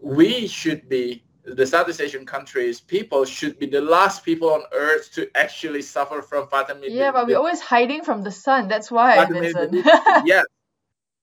we 0.00 0.46
should 0.46 0.88
be 0.88 1.22
the 1.44 1.66
Southeast 1.66 2.00
Asian 2.00 2.24
countries 2.24 2.80
people 2.80 3.24
should 3.24 3.58
be 3.58 3.66
the 3.66 3.80
last 3.80 4.24
people 4.24 4.50
on 4.50 4.62
earth 4.72 5.12
to 5.12 5.28
actually 5.36 5.82
suffer 5.82 6.22
from 6.22 6.48
vitamin 6.48 6.82
D 6.82 6.94
Yeah, 6.94 7.10
but 7.10 7.26
we're 7.26 7.36
always 7.36 7.60
hiding 7.60 8.04
from 8.04 8.22
the 8.22 8.30
sun. 8.30 8.68
That's 8.68 8.90
why, 8.92 9.16
Vitamin 9.26 9.70
D 9.70 9.82
yes 10.24 10.46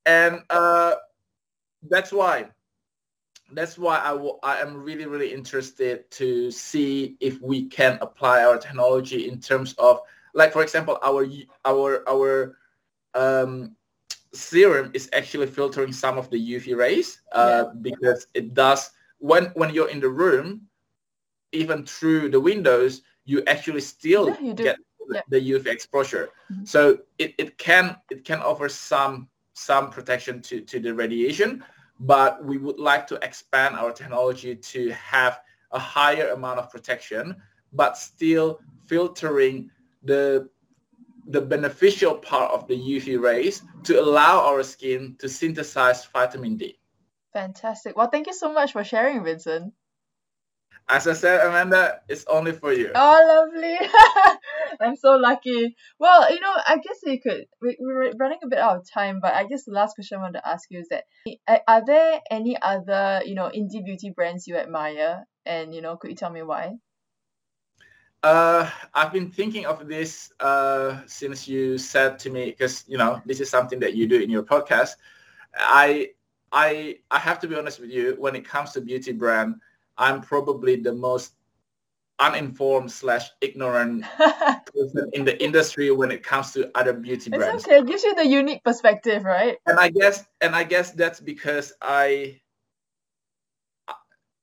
and 0.05 0.41
uh, 0.49 0.95
that's 1.89 2.11
why 2.11 2.47
that's 3.53 3.77
why 3.77 3.99
I 3.99 4.11
w- 4.11 4.39
I 4.43 4.59
am 4.61 4.83
really 4.83 5.05
really 5.05 5.33
interested 5.33 6.09
to 6.11 6.51
see 6.51 7.17
if 7.19 7.41
we 7.41 7.67
can 7.67 7.97
apply 8.01 8.43
our 8.43 8.57
technology 8.57 9.27
in 9.27 9.39
terms 9.39 9.73
of 9.77 9.99
like 10.33 10.51
for 10.53 10.61
example 10.63 10.97
our 11.03 11.25
our 11.65 12.03
our 12.09 12.57
um, 13.15 13.75
serum 14.33 14.91
is 14.93 15.09
actually 15.13 15.47
filtering 15.47 15.91
some 15.93 16.17
of 16.17 16.29
the 16.29 16.37
UV 16.39 16.73
rays 16.73 17.21
uh, 17.33 17.65
because 17.81 18.27
it 18.33 18.53
does 18.53 18.91
when 19.19 19.45
when 19.55 19.73
you're 19.73 19.89
in 19.89 19.99
the 20.01 20.09
room 20.09 20.67
even 21.51 21.85
through 21.85 22.29
the 22.29 22.39
windows 22.39 23.01
you 23.25 23.43
actually 23.47 23.81
still 23.81 24.27
Yeah, 24.29 24.39
you 24.41 24.53
get 24.53 24.77
Yeah. 25.11 25.21
the 25.29 25.39
UV 25.41 25.69
exposure 25.69 26.29
Mhm. 26.51 26.67
so 26.67 26.99
it, 27.17 27.33
it 27.37 27.57
can 27.57 27.97
it 28.09 28.23
can 28.25 28.39
offer 28.39 28.69
some 28.69 29.29
some 29.53 29.89
protection 29.89 30.41
to, 30.41 30.61
to 30.61 30.79
the 30.79 30.93
radiation 30.93 31.63
but 31.99 32.43
we 32.43 32.57
would 32.57 32.79
like 32.79 33.05
to 33.07 33.15
expand 33.23 33.75
our 33.75 33.91
technology 33.91 34.55
to 34.55 34.89
have 34.91 35.41
a 35.71 35.79
higher 35.79 36.29
amount 36.29 36.59
of 36.59 36.69
protection 36.69 37.35
but 37.73 37.97
still 37.97 38.59
filtering 38.85 39.69
the 40.03 40.49
the 41.27 41.41
beneficial 41.41 42.15
part 42.15 42.51
of 42.51 42.67
the 42.67 42.75
UV 42.75 43.21
rays 43.21 43.61
to 43.83 43.99
allow 43.99 44.39
our 44.39 44.63
skin 44.63 45.15
to 45.19 45.29
synthesize 45.29 46.05
vitamin 46.05 46.57
D. 46.57 46.79
Fantastic. 47.33 47.95
Well, 47.95 48.09
thank 48.09 48.25
you 48.25 48.33
so 48.33 48.51
much 48.51 48.71
for 48.71 48.83
sharing, 48.83 49.23
Vincent. 49.23 49.73
As 50.89 51.07
I 51.07 51.13
said, 51.13 51.45
Amanda, 51.45 52.01
it's 52.09 52.25
only 52.25 52.51
for 52.51 52.73
you. 52.73 52.91
Oh, 52.95 53.47
lovely. 53.53 53.77
I'm 54.81 54.95
so 54.95 55.11
lucky. 55.17 55.75
Well, 55.99 56.33
you 56.33 56.39
know, 56.39 56.53
I 56.67 56.77
guess 56.77 56.97
we 57.05 57.19
could, 57.19 57.45
we, 57.61 57.77
we're 57.79 58.11
running 58.13 58.39
a 58.43 58.47
bit 58.47 58.57
out 58.57 58.77
of 58.77 58.89
time, 58.89 59.19
but 59.21 59.33
I 59.35 59.43
guess 59.43 59.65
the 59.65 59.71
last 59.71 59.93
question 59.93 60.17
I 60.17 60.21
want 60.21 60.33
to 60.33 60.47
ask 60.47 60.69
you 60.71 60.79
is 60.79 60.89
that 60.89 61.03
are- 61.67 61.85
there 61.85 62.21
any 62.31 62.57
other, 62.59 63.21
you 63.23 63.35
know, 63.35 63.51
indie 63.55 63.85
beauty 63.85 64.09
brands 64.09 64.47
you 64.47 64.57
admire? 64.57 65.25
And, 65.45 65.75
you 65.75 65.81
know, 65.81 65.95
could 65.95 66.09
you 66.09 66.15
tell 66.15 66.31
me 66.31 66.41
why? 66.41 66.73
Uh, 68.23 68.69
I've 68.93 69.13
been 69.13 69.31
thinking 69.31 69.65
of 69.65 69.87
this 69.87 70.31
uh, 70.39 71.01
since 71.05 71.47
you 71.47 71.77
said 71.77 72.19
to 72.19 72.29
me, 72.29 72.45
because 72.47 72.83
you 72.87 72.97
know 72.97 73.21
this 73.25 73.39
is 73.39 73.49
something 73.49 73.79
that 73.79 73.95
you 73.95 74.07
do 74.07 74.19
in 74.19 74.29
your 74.29 74.43
podcast. 74.43 74.95
I 75.57 76.09
I 76.51 76.97
I 77.09 77.19
have 77.19 77.39
to 77.39 77.47
be 77.47 77.55
honest 77.55 77.79
with 77.79 77.89
you. 77.91 78.15
When 78.19 78.35
it 78.35 78.43
comes 78.45 78.71
to 78.71 78.81
beauty 78.81 79.13
brand, 79.13 79.55
I'm 79.99 80.21
probably 80.21 80.77
the 80.77 80.93
most 80.93 81.33
uninformed 82.19 82.91
slash 82.91 83.29
ignorant 83.41 84.03
person 84.17 85.09
in 85.13 85.23
the 85.25 85.41
industry 85.43 85.91
when 85.91 86.11
it 86.11 86.23
comes 86.23 86.51
to 86.53 86.71
other 86.75 86.93
beauty 86.93 87.29
brands. 87.29 87.63
It's 87.63 87.67
okay. 87.67 87.77
It 87.79 87.87
gives 87.87 88.03
you 88.03 88.15
the 88.15 88.25
unique 88.25 88.63
perspective, 88.63 89.23
right? 89.23 89.57
and 89.67 89.79
I 89.79 89.89
guess 89.89 90.25
and 90.41 90.55
I 90.55 90.63
guess 90.63 90.91
that's 90.91 91.19
because 91.19 91.73
I 91.81 92.39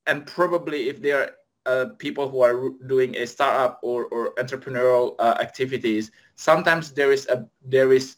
and 0.07 0.27
probably 0.27 0.89
if 0.89 1.03
there 1.03 1.21
are 1.21 1.31
uh, 1.67 1.87
people 1.99 2.29
who 2.29 2.41
are 2.43 2.71
doing 2.87 3.17
a 3.17 3.27
startup 3.27 3.81
or, 3.83 4.05
or 4.07 4.35
entrepreneurial 4.37 5.17
uh, 5.19 5.37
activities, 5.41 6.13
sometimes 6.37 6.93
there 6.93 7.13
is 7.13 7.27
a 7.27 7.45
there 7.65 7.93
is 7.93 8.17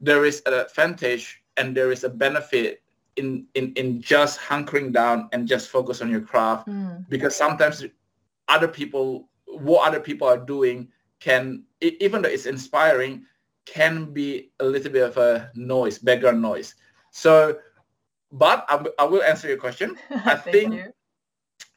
there 0.00 0.24
is 0.24 0.42
an 0.46 0.54
advantage 0.54 1.42
and 1.56 1.76
there 1.76 1.92
is 1.92 2.04
a 2.04 2.08
benefit 2.08 2.82
in, 3.18 3.46
in, 3.54 3.72
in 3.76 4.00
just 4.00 4.38
hunkering 4.40 4.92
down 4.92 5.28
and 5.32 5.46
just 5.48 5.68
focus 5.68 6.00
on 6.02 6.08
your 6.10 6.20
craft 6.22 6.66
Mm. 6.68 7.04
because 7.08 7.34
sometimes 7.36 7.84
other 8.48 8.68
people 8.68 9.28
what 9.46 9.86
other 9.88 10.00
people 10.00 10.26
are 10.28 10.38
doing 10.56 10.88
can 11.20 11.64
even 11.80 12.22
though 12.22 12.28
it's 12.28 12.46
inspiring 12.46 13.24
can 13.66 14.12
be 14.12 14.50
a 14.60 14.64
little 14.64 14.92
bit 14.92 15.02
of 15.02 15.16
a 15.16 15.50
noise 15.54 15.98
background 15.98 16.40
noise 16.40 16.74
so 17.10 17.58
but 18.32 18.64
I, 18.68 18.84
I 18.98 19.04
will 19.04 19.22
answer 19.22 19.48
your 19.48 19.56
question 19.58 19.96
I 20.10 20.36
think- 20.36 20.74
you. 20.74 20.92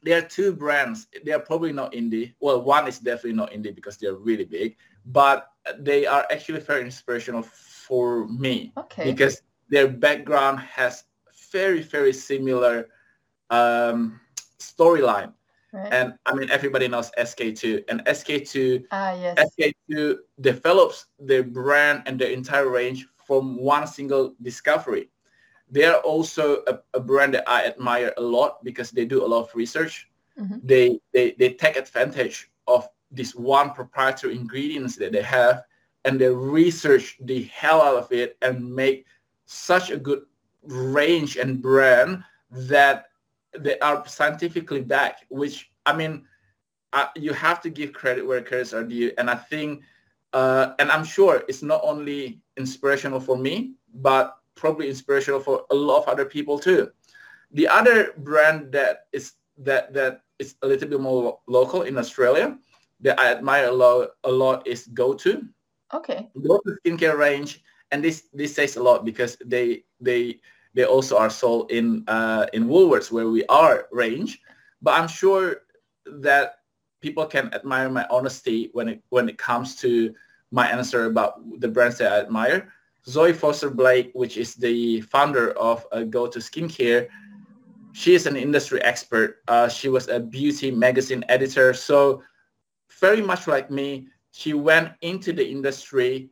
there 0.04 0.18
are 0.20 0.28
two 0.28 0.52
brands 0.54 1.08
they 1.26 1.32
are 1.32 1.40
probably 1.52 1.72
not 1.74 1.92
indie 1.94 2.34
well 2.40 2.62
one 2.62 2.88
is 2.88 3.00
definitely 3.00 3.34
not 3.42 3.52
indie 3.52 3.74
because 3.74 3.98
they're 3.98 4.16
really 4.30 4.46
big 4.46 4.76
but 5.06 5.48
they 5.80 6.06
are 6.06 6.26
actually 6.32 6.60
very 6.60 6.82
inspirational 6.82 7.44
for 7.44 8.28
me 8.28 8.72
Okay. 8.78 9.06
because 9.12 9.42
their 9.70 9.88
background 9.88 10.60
has 10.60 11.04
very 11.52 11.82
very 11.82 12.14
similar 12.14 12.88
um, 13.50 14.20
storyline 14.60 15.34
Right. 15.74 15.94
And 15.94 16.14
I 16.26 16.34
mean, 16.34 16.50
everybody 16.52 16.88
knows 16.88 17.12
SK2, 17.18 17.86
and 17.88 18.04
SK2, 18.06 18.86
ah, 18.92 19.14
yes. 19.14 19.38
SK2 19.58 20.18
develops 20.42 21.06
their 21.18 21.44
brand 21.44 22.04
and 22.06 22.20
their 22.20 22.32
entire 22.32 22.68
range 22.68 23.08
from 23.26 23.56
one 23.56 23.88
single 23.88 24.36
discovery. 24.42 25.10
They 25.70 25.86
are 25.86 26.02
also 26.02 26.64
a, 26.68 26.80
a 26.94 27.00
brand 27.00 27.34
that 27.36 27.48
I 27.48 27.66
admire 27.66 28.14
a 28.18 28.22
lot 28.22 28.62
because 28.66 28.92
they 28.92 29.06
do 29.06 29.24
a 29.24 29.28
lot 29.28 29.44
of 29.44 29.56
research. 29.56 30.10
Mm-hmm. 30.38 30.58
They, 30.64 31.00
they 31.14 31.32
they 31.40 31.54
take 31.54 31.78
advantage 31.78 32.52
of 32.68 32.90
this 33.10 33.34
one 33.34 33.72
proprietary 33.72 34.36
ingredients 34.36 34.98
that 34.98 35.14
they 35.14 35.22
have, 35.22 35.64
and 36.04 36.20
they 36.20 36.28
research 36.28 37.18
the 37.22 37.44
hell 37.44 37.82
out 37.82 37.96
of 37.96 38.12
it 38.12 38.38
and 38.42 38.76
make 38.76 39.06
such 39.46 39.90
a 39.90 39.98
good 39.98 40.24
range 40.64 41.38
and 41.38 41.62
brand 41.62 42.24
that 42.52 43.06
they 43.58 43.80
are 43.80 44.06
scientifically 44.08 44.82
backed, 44.82 45.26
which 45.30 45.72
I 45.86 45.96
mean, 45.96 46.26
uh, 46.94 47.08
you 47.16 47.34
have 47.34 47.62
to 47.62 47.70
give 47.70 47.94
credit 47.94 48.26
where 48.26 48.42
credits 48.42 48.74
are 48.74 48.84
due. 48.84 49.12
And 49.18 49.30
I 49.30 49.36
think, 49.36 49.84
uh, 50.34 50.74
and 50.80 50.92
I'm 50.92 51.04
sure 51.04 51.44
it's 51.48 51.64
not 51.64 51.82
only 51.84 52.42
inspirational 52.58 53.20
for 53.20 53.38
me, 53.38 53.74
but 53.94 54.38
probably 54.56 54.90
inspirational 54.90 55.40
for 55.40 55.66
a 55.72 55.76
lot 55.76 56.04
of 56.04 56.08
other 56.08 56.26
people 56.26 56.60
too. 56.60 56.92
The 57.52 57.68
other 57.68 58.14
brand 58.18 58.72
that 58.72 59.08
is 59.12 59.34
that 59.58 59.94
that 59.94 60.22
is 60.40 60.56
a 60.62 60.68
little 60.68 60.88
bit 60.88 61.00
more 61.00 61.40
local 61.48 61.84
in 61.84 61.98
Australia 61.98 62.58
that 63.02 63.20
I 63.20 63.32
admire 63.32 63.68
a 63.68 63.72
lot 63.72 64.10
a 64.24 64.32
lot 64.32 64.66
is 64.68 64.88
GoTo. 64.94 65.42
Okay. 65.94 66.30
GoTo 66.40 66.78
skincare 66.86 67.18
range, 67.18 67.64
and 67.92 68.04
this 68.04 68.30
this 68.34 68.56
says 68.56 68.78
a 68.78 68.84
lot 68.84 69.04
because 69.04 69.38
they 69.44 69.84
they 70.02 70.40
they 70.74 70.86
also 70.86 71.18
are 71.18 71.30
sold 71.30 71.72
in 71.72 72.04
uh, 72.08 72.48
in 72.54 72.68
Woolworths 72.68 73.12
where 73.12 73.30
we 73.30 73.46
are 73.46 73.88
range. 73.92 74.42
But 74.82 75.00
I'm 75.00 75.08
sure 75.08 75.58
that 76.06 76.60
people 77.02 77.26
can 77.26 77.54
admire 77.54 77.90
my 77.90 78.06
honesty 78.10 78.70
when 78.74 78.90
it 78.90 79.04
when 79.10 79.30
it 79.30 79.38
comes 79.38 79.76
to 79.78 80.14
my 80.52 80.68
answer 80.68 81.06
about 81.06 81.42
the 81.60 81.68
brands 81.68 81.98
that 82.00 82.12
I 82.12 82.20
admire. 82.20 82.72
Zoe 83.08 83.34
Foster 83.34 83.70
Blake, 83.70 84.12
which 84.14 84.38
is 84.38 84.56
the 84.56 85.02
founder 85.02 85.52
of 85.58 85.86
uh, 85.92 86.04
GoTo 86.04 86.40
Skincare, 86.40 87.08
she 87.94 88.14
is 88.16 88.26
an 88.26 88.36
industry 88.36 88.82
expert. 88.84 89.38
Uh, 89.48 89.68
she 89.68 89.90
was 89.90 90.08
a 90.08 90.20
beauty 90.20 90.72
magazine 90.72 91.24
editor. 91.30 91.74
So 91.74 92.22
very 93.00 93.22
much 93.22 93.48
like 93.48 93.72
me, 93.72 94.08
she 94.32 94.54
went 94.54 94.94
into 95.02 95.34
the 95.34 95.48
industry 95.48 96.30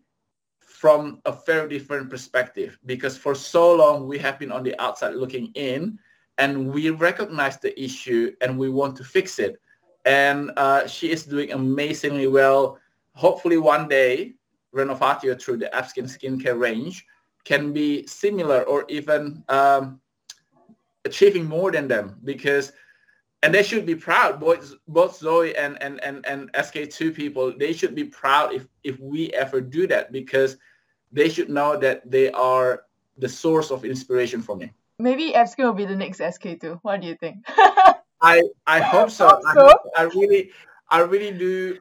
from 0.79 1.19
a 1.25 1.33
very 1.45 1.67
different 1.67 2.09
perspective 2.09 2.79
because 2.85 3.17
for 3.17 3.35
so 3.35 3.75
long 3.75 4.07
we 4.07 4.17
have 4.17 4.39
been 4.39 4.49
on 4.49 4.63
the 4.63 4.73
outside 4.81 5.13
looking 5.13 5.51
in 5.55 5.99
and 6.37 6.71
we 6.71 6.89
recognize 6.89 7.57
the 7.57 7.77
issue 7.77 8.33
and 8.39 8.57
we 8.57 8.69
want 8.69 8.95
to 8.95 9.03
fix 9.03 9.39
it. 9.39 9.59
And 10.05 10.51
uh, 10.55 10.87
she 10.87 11.11
is 11.11 11.25
doing 11.25 11.51
amazingly 11.51 12.27
well. 12.27 12.79
Hopefully 13.11 13.57
one 13.57 13.89
day, 13.89 14.35
Renovatio 14.73 15.37
through 15.37 15.57
the 15.57 15.69
Apskin 15.73 16.07
skincare 16.07 16.57
range 16.57 17.05
can 17.43 17.73
be 17.73 18.07
similar 18.07 18.63
or 18.63 18.85
even 18.87 19.43
um, 19.49 19.99
achieving 21.03 21.43
more 21.43 21.73
than 21.73 21.89
them 21.89 22.15
because 22.23 22.71
and 23.43 23.53
they 23.53 23.63
should 23.63 23.85
be 23.85 23.95
proud 23.95 24.39
both 24.39 24.73
both 24.87 25.17
zoe 25.17 25.55
and 25.55 25.81
and 25.81 26.03
and, 26.03 26.25
and 26.25 26.51
sk2 26.51 27.15
people 27.15 27.53
they 27.57 27.71
should 27.71 27.95
be 27.95 28.03
proud 28.03 28.53
if 28.53 28.67
if 28.83 28.99
we 28.99 29.29
ever 29.29 29.61
do 29.61 29.87
that 29.87 30.11
because 30.11 30.57
they 31.11 31.29
should 31.29 31.49
know 31.49 31.77
that 31.77 32.09
they 32.09 32.31
are 32.31 32.83
the 33.17 33.29
source 33.29 33.71
of 33.71 33.85
inspiration 33.85 34.41
for 34.41 34.55
me. 34.55 34.71
Maybe 34.99 35.31
Apskin 35.31 35.65
will 35.65 35.73
be 35.73 35.85
the 35.85 35.95
next 35.95 36.19
SK2. 36.19 36.79
What 36.81 37.01
do 37.01 37.07
you 37.07 37.15
think? 37.15 37.37
I 38.21 38.43
I 38.67 38.79
hope 38.81 39.09
so. 39.11 39.27
Hope 39.29 39.41
so. 39.41 39.49
I, 39.49 39.53
hope, 39.53 39.81
I 39.97 40.03
really 40.03 40.51
I 40.89 40.99
really 40.99 41.31
do 41.31 41.77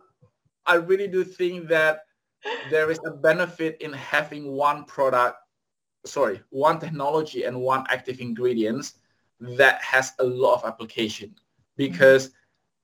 I 0.66 0.74
really 0.74 1.08
do 1.08 1.24
think 1.24 1.68
that 1.68 2.04
there 2.70 2.90
is 2.90 3.00
a 3.06 3.10
benefit 3.10 3.76
in 3.80 3.92
having 3.92 4.52
one 4.52 4.84
product, 4.84 5.38
sorry, 6.06 6.40
one 6.50 6.78
technology 6.78 7.44
and 7.44 7.60
one 7.60 7.84
active 7.88 8.20
ingredients 8.20 8.94
that 9.40 9.82
has 9.82 10.12
a 10.18 10.24
lot 10.24 10.54
of 10.54 10.64
application 10.64 11.34
because 11.76 12.30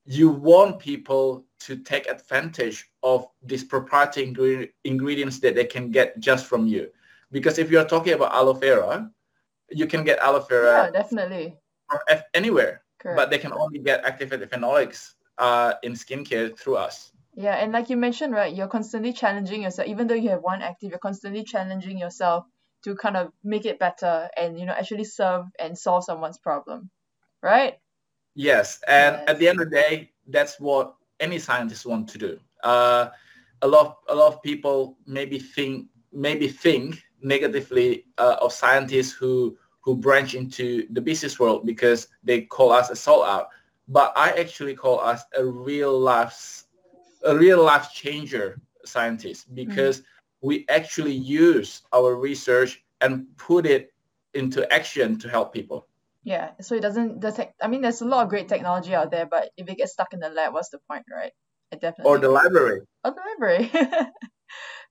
you 0.05 0.29
want 0.29 0.79
people 0.79 1.45
to 1.65 1.77
take 1.77 2.07
advantage 2.07 2.89
of 3.01 3.27
these 3.43 3.63
proprietary 3.63 4.27
ingre- 4.27 4.69
ingredients 4.83 5.39
that 5.39 5.55
they 5.55 5.65
can 5.65 5.91
get 5.91 6.19
just 6.19 6.45
from 6.45 6.67
you. 6.67 6.89
Because 7.31 7.57
if 7.57 7.71
you're 7.71 7.85
talking 7.85 8.13
about 8.13 8.33
aloe 8.33 8.53
vera, 8.53 9.09
you 9.69 9.87
can 9.87 10.03
get 10.03 10.19
aloe 10.19 10.45
vera 10.45 10.85
yeah, 10.85 10.91
definitely 10.91 11.57
from 11.89 11.99
anywhere, 12.33 12.83
Correct. 12.99 13.17
but 13.17 13.29
they 13.29 13.37
can 13.37 13.53
only 13.53 13.79
get 13.79 14.05
activated 14.05 14.49
phenolics 14.49 15.13
uh, 15.37 15.73
in 15.83 15.93
skincare 15.93 16.57
through 16.57 16.77
us. 16.77 17.11
Yeah, 17.35 17.55
and 17.55 17.73
like 17.73 17.89
you 17.89 17.97
mentioned, 17.97 18.33
right, 18.33 18.53
you're 18.53 18.67
constantly 18.67 19.11
challenging 19.11 19.61
yourself. 19.61 19.87
Even 19.87 20.07
though 20.07 20.15
you 20.15 20.29
have 20.29 20.41
one 20.41 20.61
active, 20.61 20.91
you're 20.91 20.99
constantly 20.99 21.43
challenging 21.43 21.97
yourself 21.97 22.45
to 22.83 22.95
kind 22.95 23.17
of 23.17 23.31
make 23.43 23.65
it 23.65 23.79
better 23.79 24.29
and 24.37 24.59
you 24.59 24.65
know 24.65 24.73
actually 24.73 25.03
serve 25.03 25.45
and 25.59 25.77
solve 25.77 26.03
someone's 26.03 26.37
problem, 26.37 26.89
right? 27.41 27.79
Yes, 28.35 28.79
and 28.87 29.15
yes. 29.15 29.23
at 29.27 29.39
the 29.39 29.47
end 29.49 29.59
of 29.59 29.69
the 29.69 29.75
day, 29.75 30.11
that's 30.27 30.59
what 30.59 30.95
any 31.19 31.39
scientist 31.39 31.85
want 31.85 32.07
to 32.09 32.17
do. 32.17 32.39
Uh, 32.63 33.09
a 33.61 33.67
lot, 33.67 33.99
a 34.09 34.15
lot 34.15 34.33
of 34.33 34.43
people 34.43 34.97
maybe 35.05 35.39
think 35.39 35.87
maybe 36.11 36.47
think 36.47 37.03
negatively 37.21 38.05
uh, 38.17 38.37
of 38.41 38.53
scientists 38.53 39.11
who 39.11 39.57
who 39.81 39.95
branch 39.95 40.33
into 40.33 40.87
the 40.91 41.01
business 41.01 41.39
world 41.39 41.65
because 41.65 42.07
they 42.23 42.41
call 42.41 42.71
us 42.71 42.89
a 42.89 42.95
sold 42.95 43.25
out. 43.25 43.49
But 43.87 44.13
I 44.15 44.31
actually 44.31 44.75
call 44.75 44.99
us 44.99 45.23
a 45.37 45.45
real 45.45 45.97
life 45.99 46.63
a 47.23 47.35
real 47.35 47.63
life 47.63 47.91
changer 47.93 48.59
scientist 48.85 49.53
because 49.55 49.99
mm-hmm. 49.99 50.47
we 50.47 50.65
actually 50.69 51.13
use 51.13 51.81
our 51.93 52.15
research 52.15 52.83
and 53.01 53.25
put 53.37 53.65
it 53.65 53.93
into 54.33 54.71
action 54.71 55.17
to 55.19 55.29
help 55.29 55.53
people. 55.53 55.87
Yeah, 56.25 56.51
so 56.59 56.73
it 56.73 56.81
doesn't 56.81 57.21
the 57.21 57.31
tech 57.31 57.53
I 57.61 57.67
mean 57.67 57.81
there's 57.81 58.01
a 58.01 58.05
lot 58.05 58.23
of 58.23 58.29
great 58.29 58.49
technology 58.49 58.95
out 58.95 59.11
there, 59.11 59.27
but 59.27 59.51
if 59.57 59.69
it 59.69 59.77
gets 59.77 59.93
stuck 59.93 60.11
in 60.11 60.19
the 60.19 60.29
lab, 60.29 60.53
what's 60.53 60.69
the 60.69 60.79
point, 60.89 61.05
right? 61.09 61.31
It 61.71 61.81
definitely 61.81 62.11
Or 62.11 62.17
the 62.17 62.29
library. 62.29 62.81
Or 63.03 63.11
the 63.11 63.21
library. 63.29 63.71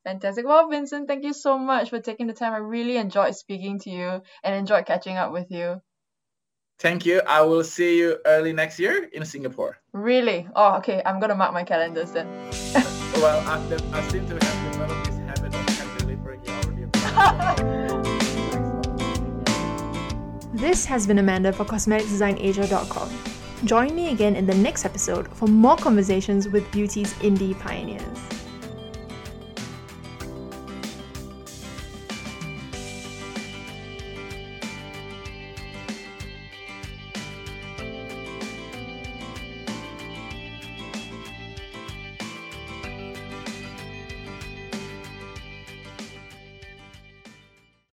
Fantastic. 0.05 0.47
Well, 0.47 0.68
Vincent, 0.68 1.09
thank 1.09 1.25
you 1.25 1.33
so 1.33 1.59
much 1.59 1.90
for 1.90 1.99
taking 1.99 2.29
the 2.29 2.35
time. 2.35 2.53
I 2.53 2.59
really 2.59 2.99
enjoyed 2.99 3.35
speaking 3.35 3.81
to 3.81 3.90
you 3.90 4.23
and 4.44 4.55
enjoyed 4.55 4.87
catching 4.87 5.16
up 5.16 5.33
with 5.33 5.51
you. 5.51 5.81
Thank 6.79 7.05
you. 7.05 7.20
I 7.27 7.40
will 7.42 7.64
see 7.64 7.99
you 7.99 8.18
early 8.27 8.53
next 8.53 8.79
year 8.79 9.09
in 9.12 9.25
Singapore. 9.25 9.79
Really? 9.92 10.47
Oh, 10.55 10.77
okay. 10.79 11.03
I'm 11.05 11.18
gonna 11.18 11.35
mark 11.35 11.53
my 11.53 11.64
calendars 11.64 12.12
then. 12.12 12.27
well, 13.16 13.42
I, 13.49 13.59
I 13.92 14.09
seem 14.09 14.27
to 14.29 14.35
have 14.35 14.73
developed 14.73 15.07
this 15.07 15.18
habit 15.18 15.55
of 15.55 15.68
hand 15.70 15.99
delivering 15.99 16.40
already. 16.49 18.03
This 20.64 20.87
has 20.87 21.07
been 21.07 21.18
Amanda 21.18 21.53
for 21.53 21.66
CosmeticsDesignAsia.com. 21.66 23.11
Join 23.66 23.94
me 23.94 24.12
again 24.12 24.35
in 24.35 24.46
the 24.46 24.55
next 24.55 24.87
episode 24.87 25.29
for 25.37 25.46
more 25.46 25.77
conversations 25.77 26.48
with 26.48 26.72
beauty's 26.72 27.12
indie 27.16 27.53
pioneers. 27.61 28.34